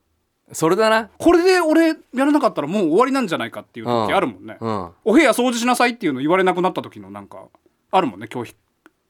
[0.55, 1.11] それだな。
[1.19, 4.91] これで俺やらなかったらもう終わりなんじゃないかっていう時うんあるもんね、うん。
[5.05, 7.45] お部屋掃除しなさいっていうの言われなくなった時のなんか
[7.91, 8.55] あるもんね恐怖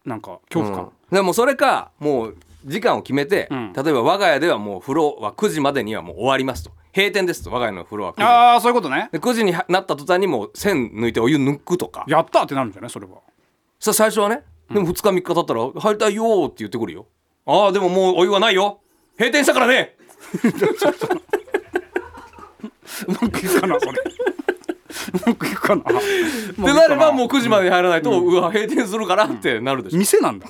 [0.04, 1.14] なんか恐怖感、うん。
[1.14, 3.73] でもそれかもう時間を決めて、うん。
[3.73, 6.73] 例えば我が家ではもう風呂は9時までにはもう終わりますと。
[6.94, 8.23] 閉店ですと我が家の風呂は9時。
[8.23, 9.09] ああそういうことね。
[9.12, 12.05] で9時になった途端にもう線抜いてお湯抜くとか。
[12.09, 13.18] やったってなるんじゃないそれは。
[13.79, 17.07] さ最初はねでも2日3日経ったら「入りたいよ」って言ってくるよ。
[17.46, 18.81] ああでももうお湯はないよ。
[19.18, 19.96] 閉店したからね。
[23.07, 23.92] うまくいくかなそれ。
[23.92, 23.94] う
[25.27, 25.83] まくいくかな。
[25.83, 25.85] っ
[26.55, 30.49] てなればもう9時までに入らないと、うわ閉店するからってなるでしょ、い店なんだ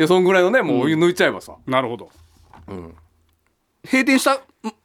[0.00, 2.10] やそんぐらいのねもうお湯抜いちゃえばさ、なるほど、
[3.84, 4.40] 閉店した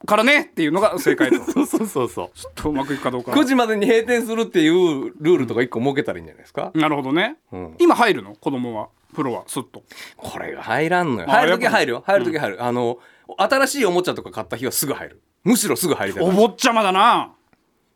[0.06, 1.38] からねっていうのが正解と。
[1.52, 2.30] ちょそうそうそう。
[2.34, 3.32] そうっとうまくいくかどうか。
[3.32, 7.74] 9時までに閉店するっていうルールとか1個設けたらいいんじゃないですか、なるほどね、ん。
[7.78, 8.34] 今入るの？
[8.34, 8.88] 子供は？
[9.12, 9.44] 風呂は？
[9.46, 9.82] スッと？
[10.16, 11.26] これが入らんのよ。
[11.28, 12.98] あ入る時やっぱは入るよ入る時は入る、あの
[13.36, 15.22] 新しいおもちゃとか買った日はすぐ入る。
[15.42, 16.24] むしろすぐ入りたい。
[16.24, 17.32] お坊ちゃまだな。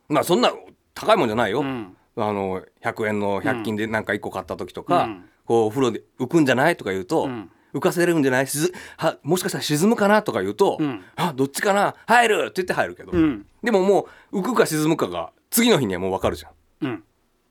[0.09, 0.52] まあそんな
[0.94, 1.96] 高いもんじゃないよ、ん。
[2.16, 7.50] あの100円の100均でなんか1個買った時とか、うんこうお風呂で浮くんじゃないとか言うと、ん。
[7.74, 8.46] 浮かせれるんじゃない？
[8.46, 11.04] しずはもしかしたら沈むかなとか言うと、ん。
[11.16, 11.94] あどっちかな？
[12.06, 13.46] 入るって言って入るけど、ん。
[13.62, 16.52] でももう浮くか沈むかが次の日にはもう分かるじゃん。
[16.87, 17.04] うん。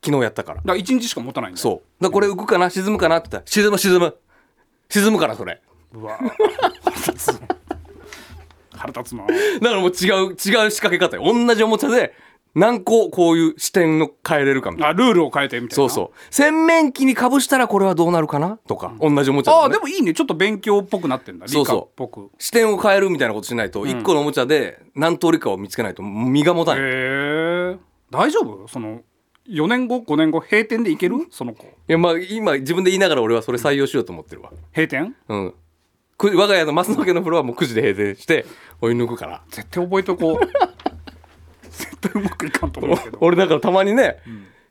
[0.03, 0.57] 昨日やったから。
[0.57, 1.61] だから1日しか持たないんだ。
[1.61, 1.73] そう。
[1.75, 2.69] だからこれ浮くかな？
[2.69, 4.15] 沈むかなって言ったら沈む沈む。
[4.89, 5.61] 沈むからそれ。
[5.93, 7.41] うわ腹立つ。
[8.71, 9.25] 腹立つな。
[9.61, 11.23] だからもう違う違う仕掛け方よ。
[11.23, 12.13] 同じおもちゃで
[12.57, 14.89] 何個こういう視点の変えれるかみたいな。
[14.89, 15.75] あルールを変えてみたいな。
[15.75, 16.33] そうそう。
[16.33, 20.13] 洗面器にかぶしたらこれはどうなるかなとか、同じおもちゃああねでもいいね。
[20.13, 21.45] ちょっと勉強っぽくなってんだ。
[21.45, 21.81] 理そうそう。
[21.81, 22.31] 科っぽく。
[22.39, 26.85] 視点を変えるみたいなことしないと、一個のおもちゃで何通りかを見つけないと身が持たない、へ
[27.73, 27.77] え
[28.09, 28.67] 大丈夫？
[28.67, 29.01] その
[29.47, 30.39] 4年後？5年後？
[30.39, 31.27] 閉店でいける？
[31.29, 31.63] その子。
[31.63, 34.51] いやまあ今自分で言いながら俺はそれ採用しようと思ってるわ。
[34.73, 35.15] 閉店？
[35.29, 35.53] うん。
[36.17, 38.47] く我が家のマスの家の風呂はもう9時で閉店して
[38.81, 39.43] 追い抜くから。
[39.49, 40.76] 絶対覚えとこう
[41.77, 43.17] 絶対うまくいかんと思うけど。
[43.21, 44.17] 俺だからたまにね、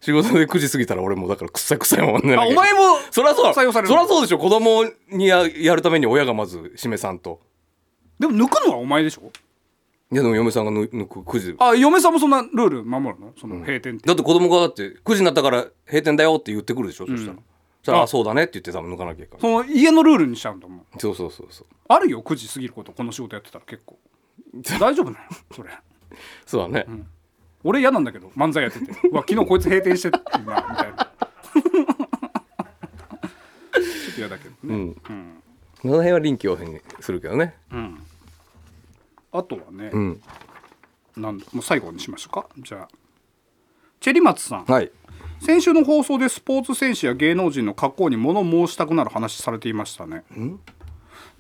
[0.01, 2.37] 仕事で9時過ぎたら俺もうだからくっさいくさいもんね。
[2.37, 3.53] あお前もそりゃそう。
[3.53, 4.39] 採用されるそりゃそうでしょ。
[4.39, 7.41] 子供にややるために親がまず示さんと。
[8.19, 9.31] でも抜くのはお前でしょ？
[10.13, 13.33] いやでも嫁さんが抜抜く9時であ嫁さんもそんなルール守るの？
[13.41, 17.37] その閉店って、だって子供がだって9時になったから閉店だよって言ってくるでしょ、そしたら。
[17.37, 17.43] そし
[17.87, 18.07] たらあ。
[18.07, 20.83] そうだねって言って多分抜かなきゃいけないその家のルールにしちゃうんだもん。
[20.99, 21.67] そうそうそうそう。
[21.89, 22.93] あるよ9時過ぎること。
[22.93, 23.99] この仕事やってたら結構。
[24.79, 25.17] 大丈夫なの？
[25.57, 25.71] それ
[26.47, 26.87] そうだね、
[27.65, 29.09] 俺嫌なんだけど漫才やってて。
[29.09, 30.97] うわ昨日こいつ閉店してたなみたいな。
[30.97, 31.71] ちょ
[34.11, 35.43] っと嫌だけどね、うん。
[35.83, 37.55] その辺は臨機応変にするけどね。
[39.33, 40.23] あとはね、うん。
[41.17, 42.49] なんもう最後にしましょうか。
[42.59, 42.89] じゃあ
[44.01, 44.65] チェリマツさん。
[44.65, 44.91] はい。
[45.41, 50.59] 先週の放送でスポーツ選手や芸能人の格好に物申したくなる話されていましたね何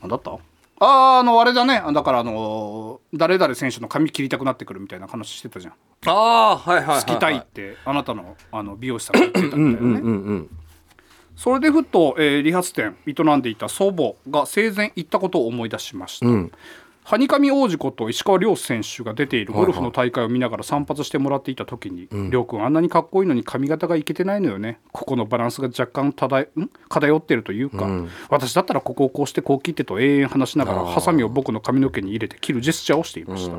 [0.08, 0.38] だった
[0.78, 1.82] あーあのあれだね。
[1.92, 5.74] だからあの誰々選手の髪切りたくなってくるみたいな話してたじゃん。
[6.06, 10.00] ああはいはいはい、はい、好きたいってあなたのあの美容師さんが言ってたんだよね。
[10.00, 10.50] うんうん。
[11.36, 16.52] それでふと、えー理髪店営んでいた祖母が生前言ったことを思い出しました、うん
[17.06, 24.80] ハニカミ王子こと石川遼選手が出ているゴルフの大会を見ながら散髪してもらっていた時に「遼、君あんなにかっこいいのに髪型がいけてないのよね。
[24.90, 26.48] ここのバランスが若干漂
[27.18, 27.88] ってるというか、
[28.28, 33.56] 私だったらここをこうしてこう切ってと永遠話しながらハサミを僕の髪の毛に入れて切るジェスチャーをしていました、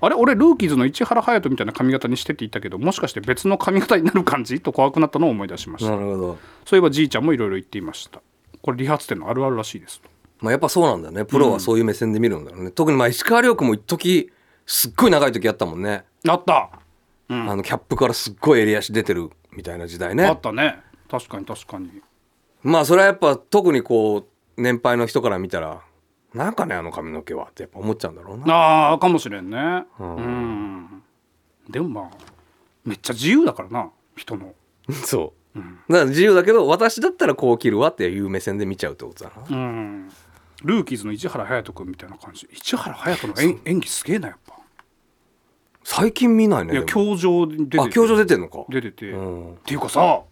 [0.00, 4.60] あれ俺ルーキーズの市原隼人みたいな髪型にしてって言ったけどもしかして別の髪型になる感じ？
[4.60, 5.92] と怖くなったのを思い出しました。
[5.92, 6.38] なるほど。
[6.64, 8.20] そういえばじいちゃんもいろいろ言っていました。
[8.60, 10.00] これ理髪店のあるあるらしいです。
[10.00, 11.24] とまあやっぱそうなんだよね。
[11.24, 14.32] プロはそういう目線で見るんだろうね、特にまあ石川遼君も一時
[14.66, 16.70] すっごい長い時やったもんね、あった。
[17.28, 20.80] あのキャップからすっごい襟足出てるみたいな時代あねったね。
[21.08, 22.02] 確かに確かに。
[22.62, 24.26] まあそれはやっぱ特にこ
[24.56, 25.82] う年配の人から見たら
[26.34, 28.54] なんかねあの髪の毛はってやっぱ思っちゃうんだろうな。
[28.54, 29.84] ああかもしれんね。
[29.98, 31.02] うん。
[31.68, 32.10] でもまあ
[32.84, 34.54] めっちゃ自由だからな人の。
[35.04, 40.10] そう、だから自由だけど私だったらこう切るわっていう目線で見ちゃうってことだな、うん
[40.62, 42.48] ルーキーズの市原隼人君みたいな感じ。
[42.52, 44.54] 市原隼人の演演技すげえなやっぱ。
[45.82, 47.80] 最近見ないねいや教場に出てて。
[47.80, 48.64] あ教場出てんのか。
[48.68, 49.54] 出てて、うん。
[49.54, 50.22] っていうかさ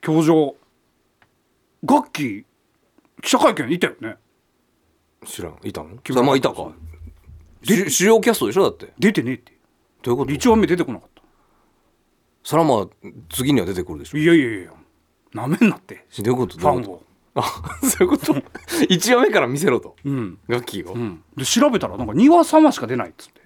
[0.00, 0.54] 教場
[1.82, 2.46] 楽器
[3.22, 4.16] 記者会見いたよね。
[5.26, 5.58] 知らん。
[5.64, 6.22] いたの？
[6.22, 6.72] まあいたか。
[7.62, 8.92] し主要キャストでしょだって。
[8.98, 9.52] 出てねえって。
[10.02, 11.22] どういうこと？1話目出てこなかった。
[12.42, 12.88] それはまあ
[13.30, 14.18] 次には出てくるでしょ。
[14.18, 14.70] いやいやいや。
[15.32, 16.04] なめんなって。
[16.18, 16.58] どういうこと？
[16.58, 16.82] ファンを。
[16.82, 17.02] と
[17.36, 17.42] あ
[17.82, 18.34] そういうこと？
[18.88, 19.96] 一話目から見せろと。
[20.04, 23.40] うん、楽器を、うん、で調べたらなんか2話3話しか出ないっつって。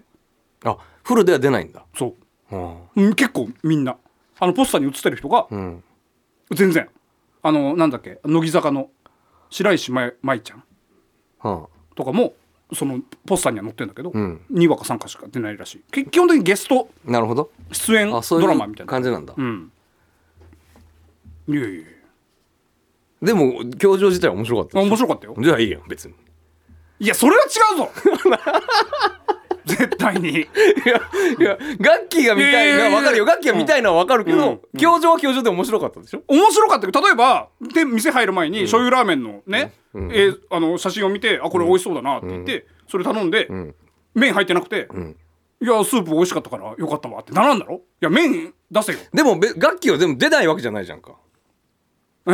[0.64, 1.84] あフルでは出ないんだ。
[1.96, 2.14] そ
[2.50, 2.56] う。
[2.56, 3.96] うんうん結構みんな。
[4.40, 5.82] あのポスターに写ってる人がうん。
[6.50, 6.88] 全然。
[7.42, 8.90] あのなんだっけ乃木坂の
[9.50, 10.64] 白石麻衣ちゃん。
[11.40, 12.34] はとかも
[12.74, 14.40] そのポスターには載ってるんだけど、ん。
[14.52, 15.82] 2話か3話しか出ないらしい。
[15.90, 17.50] き基本的にゲストあなるほど。
[17.72, 18.90] 出演あそういうドラマみたいな。
[18.90, 19.72] 感じなんだ、うん。
[21.48, 21.86] いやいやいや
[23.22, 25.34] でも教場自体は面白かった面白かったよ。
[25.38, 26.14] じゃあいいやん別に。
[27.00, 27.90] いやそれは違うぞ。
[29.64, 30.30] 絶対に。
[30.30, 30.40] いや
[31.38, 33.24] いや楽器が見たいのは分かるよ。
[33.26, 36.22] 楽器が見たいのは分かるけど、教場は教場で面白かったでしょ？
[36.26, 43.48] 面白かったけど例えばで店入る前に醤油ラーメンのね、えーあの写真を見てあこれ美味しそうだなって言って、それ頼んで、
[44.14, 44.88] 麺入ってなくて、
[45.60, 47.74] いやスープ美味しかったからよかったわってならんだろ？
[47.76, 48.98] いや麺出せよ。
[49.12, 51.12] でもべ楽器はでも出ないわけじゃないじゃんか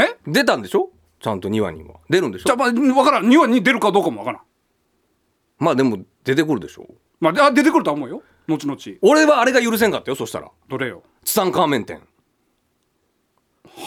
[0.00, 0.16] え？
[0.26, 0.90] 出たんでしょ？
[1.20, 2.44] ちゃんと2話には出るんでしょ？
[2.46, 3.26] じゃあまあ分からん。
[3.26, 4.42] 2話に出るかどうかも分からん。
[5.58, 6.86] まあでも出てくるでしょ。
[7.20, 8.22] まあであ出てくるとは思うよ。
[8.48, 8.78] 後々。
[9.02, 10.50] 俺はあれが許せんかったよそしたら。
[10.68, 11.02] どれよ？
[11.24, 12.00] ツタンカーメン店。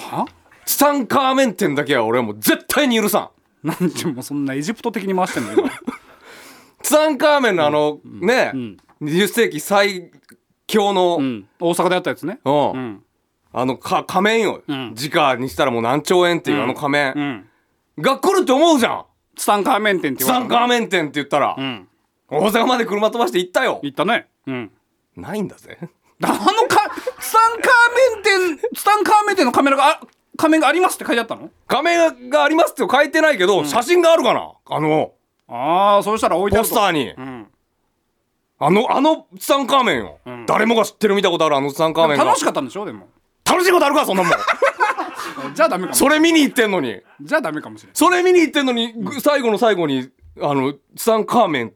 [0.10, 0.26] は？
[0.66, 3.32] ツタンカーメン店だけは俺はもう絶対に許さ
[3.64, 3.68] ん。
[3.68, 5.70] なんでもそんなエジプト的に回してんの今。
[6.82, 8.52] ツタンカーメンのあの、ね、
[9.02, 10.12] 20世紀最
[10.68, 11.34] 強の、ううん。
[11.40, 12.40] ん大阪であったやつね。
[12.46, 13.04] うん
[13.60, 14.94] あのか仮面よ、ん。
[14.94, 17.50] 直にしたらもう何兆円っていうあの仮面、うん。
[18.00, 19.06] が来るって思うじゃん。
[19.36, 21.88] ツタンカーメン店ってツ言われたタンカーメン店って言ったら、うん。
[22.30, 23.80] 大阪まで車飛ばして行ったよ。
[23.82, 24.28] 言ったね。
[24.46, 24.72] うん。
[25.16, 25.78] ないんだぜ。
[26.24, 27.72] あのかツタンカー
[28.16, 30.02] メン店ツタンカーメン店のカメラがあ
[30.36, 31.50] 仮面がありますって書いてあったの？
[31.68, 34.52] 仮面がありますって書いてないけど、写真があるかな？
[34.66, 35.14] あの
[35.48, 36.76] ああそうしたら置いてあると。
[36.76, 37.48] ポスターに、うん。
[38.60, 42.24] あのあのツタンカーメンよ、誰もが知ってる見たことあるあのツタンカーメンが。
[42.24, 42.86] 楽しかったんでしょ？
[42.86, 43.08] でも
[43.50, 44.32] 楽しいことあるかそんなもん。
[45.54, 45.96] じゃあダメかも。
[45.96, 47.02] それ見に行ってんのに。
[47.22, 50.10] じゃあダメかもしれないそれ見に行ってんのに、ぐ最後の最後に
[50.42, 51.74] あのツタンカーメン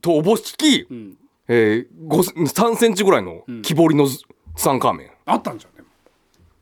[0.00, 1.16] とおぼしき、ん。
[1.48, 4.24] えー、5 3センチぐらいの木彫りのツ
[4.56, 5.88] タンカーメン、あったんじゃんでも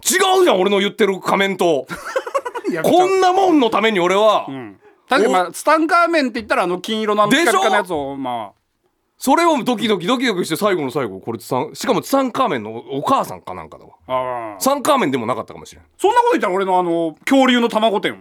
[0.02, 1.86] 違うじゃん俺の言ってる仮面と
[2.82, 4.80] こんなもんのために俺は、うん。
[5.08, 8.52] 確かにまあツタンカーメンって言ったらあの金色のあのピカピカのやつをま
[9.22, 14.54] それをドキドキドキドキして最後の最後これツタンしかもツタンカーメンのお母さんかなんかだわ。
[14.54, 15.84] あツタンカーメンでもなかったかもしれん。
[15.98, 18.18] そんなこと言ったら俺のあの恐竜の卵店は。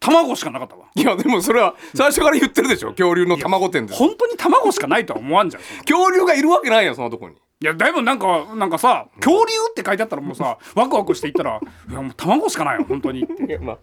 [0.00, 0.88] 卵しかなかったわ。
[0.94, 2.90] いやでもそれは最初から言ってるでしょ。
[2.90, 3.94] 恐竜の卵店で。
[3.94, 5.62] す本当に卵しかないとは思わんじゃん。
[5.62, 7.36] い恐竜がいるわけないやんそんなとこに。
[7.64, 13.78] やだいぶなんかなんかさ恐竜って書いてあったらもうさワクワクしていったらいやもう卵しかないよ本当に いやまあ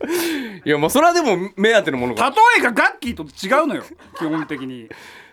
[0.63, 2.29] いやまあそれはでも目当てのものが。
[2.29, 3.83] 例えがガッキーと違うのよ
[4.19, 4.87] 基本的に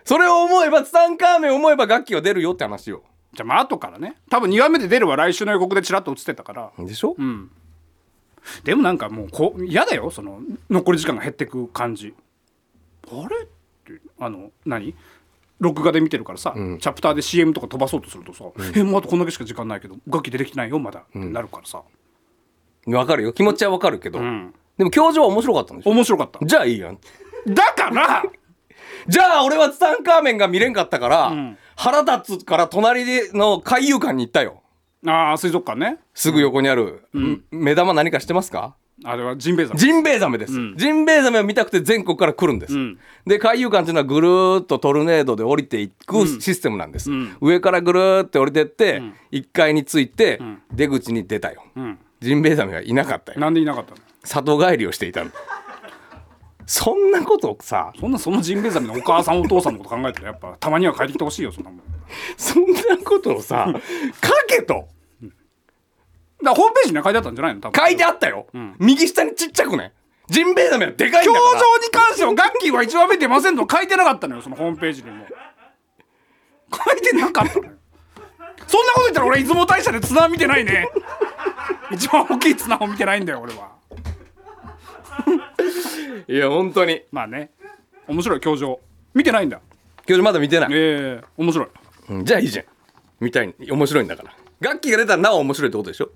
[0.09, 3.03] それを思えばツタンカーメンを思えば楽器は出るよって話よ。
[3.31, 4.15] じゃあまあ後からね。
[4.27, 6.71] 多分2話目で出るは来週の予告でチラッと映ってたから。
[6.79, 7.51] でしょ、うん。
[8.63, 10.09] でもなんかもうこう嫌だよ。
[10.09, 12.15] その残り時間が減ってく感じ。
[13.11, 13.47] あれっ
[13.85, 14.95] てあの何？
[15.59, 18.45] 録画で見てるからさ、チャプターで CM とか飛ばそうとするとさ
[18.75, 21.83] 「えもうあとこんだけしか時間ないけど楽器出てきてないよまだ」ってなるからさ、
[22.87, 23.33] わかるよ。
[23.33, 24.55] 気持ちはわかるけど、ん。
[24.77, 25.91] でも教場は面白かったんでしょ？
[25.91, 26.43] 面白かった。
[26.43, 26.97] じゃあいいやん。
[27.47, 28.23] だから
[29.07, 31.57] じゃあ俺はツタンカーメンが見れんかったから、ん。
[31.75, 34.61] 腹立つから隣での海遊館に行ったよ。
[35.07, 35.97] ああ水族館ね。
[36.13, 37.05] すぐ横にある、
[37.51, 38.75] 目玉何かしてますか？
[39.05, 39.79] あれはジンベエザメ。
[39.79, 42.99] ジンベエザメです、ジンベエザメを見たくて全国から来るんです、ん。
[43.25, 50.41] で海遊館っていうのはぐるーっとトルネードで降りていくシステムなんです、上からぐるーって降りてって、1階に着いて、
[50.73, 51.97] 出口に出たよ、ん。
[52.19, 53.39] ジンベエザメはいなかったよ。
[53.39, 53.97] なんでいなかったの？
[54.25, 55.31] 里帰りをしていたの
[56.71, 61.81] そんなことさそんなそのジンベエザメのお母さんお父さんのこと考えたらやっぱたまには帰ってきてほしいよそんなもん。
[62.37, 64.87] そんなことをさ書けと。
[66.43, 67.61] らホームページには書いてあったんじゃないの？
[67.61, 67.87] 多分。
[67.87, 68.45] 書いてあったよ、
[68.77, 69.93] 右下にちっちゃくね。
[70.27, 71.59] ジンベエザメはでかいんだ表から。
[71.59, 75.25] 情に関してはガッキーは一話目出ませんと書いてなかったのよそのホームページにも。
[76.71, 77.71] 書いてなかったのよ。
[78.67, 80.87] そんなこと言ったら俺出雲大社で綱見てないね。
[81.91, 83.71] 一番大きい綱を見てないんだよ俺は
[86.27, 87.01] いや本当に。
[87.11, 87.51] まあね。
[88.07, 88.79] 面白い教場。
[89.13, 89.61] 見てないんだ。
[90.07, 91.67] 今日まだ見てない、ええ面白い。
[92.09, 92.65] うんじゃあいいじゃん。
[93.19, 93.53] 見たい。
[93.69, 94.33] 面白いんだから。
[94.59, 96.09] 楽器が出たらなお面白いってことでしょ？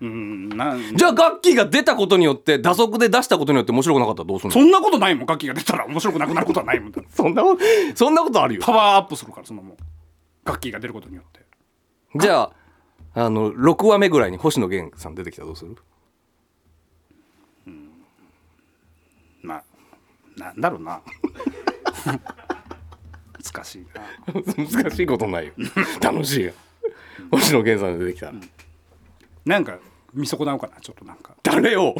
[0.00, 0.96] うんなん。
[0.96, 4.52] じゃあ楽器が出たことによって打足で出したことによって面白くなかったらどうするの？
[4.52, 5.26] そんなことないもん。
[5.26, 6.92] ガッキーが出たら面白くなくなることはないもん。
[6.92, 7.62] だってそんなこと
[7.94, 8.60] そんなことあるよ。
[8.62, 9.76] パワーアップするからそんなもん。
[10.44, 11.40] ガッキーが出ることによって。
[12.16, 12.42] じゃ
[13.14, 15.76] ああの6話目ぐらいに星野源さん出てきたらどうする
[19.42, 19.64] まあ
[20.36, 21.00] なんだろうな。
[23.54, 24.02] 難しいな。
[24.82, 25.52] 難しいことないよ。
[26.00, 26.52] 楽しいよ。
[27.30, 28.32] 星野源さんが出てきたら、
[29.44, 29.78] なんか
[30.12, 30.80] 見損なうかな？
[30.80, 31.34] ちょっとなんか。
[31.42, 31.94] 誰を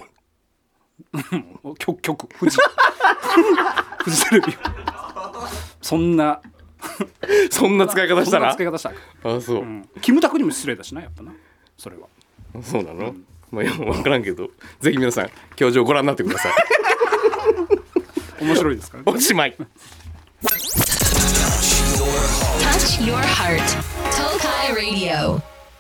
[1.79, 2.57] 曲曲フジ。
[4.05, 4.57] フジテレビ。
[5.81, 6.41] そんな。
[7.51, 8.55] そんな使い方したら？
[8.55, 8.97] 使い方したら。
[9.37, 9.89] あそう、うん。
[10.01, 11.33] キムタクにも失礼だしなやっぱな。
[11.77, 12.09] それは。
[12.63, 13.15] そうなの、
[13.51, 14.49] まあいや分からんけど。
[14.81, 16.53] ぜひ皆さん教場ご覧になってください
[18.45, 19.57] 面白いですからねおしまい
[22.61, 23.63] Touch your heart.
[24.13, 25.54] Tokai Radio.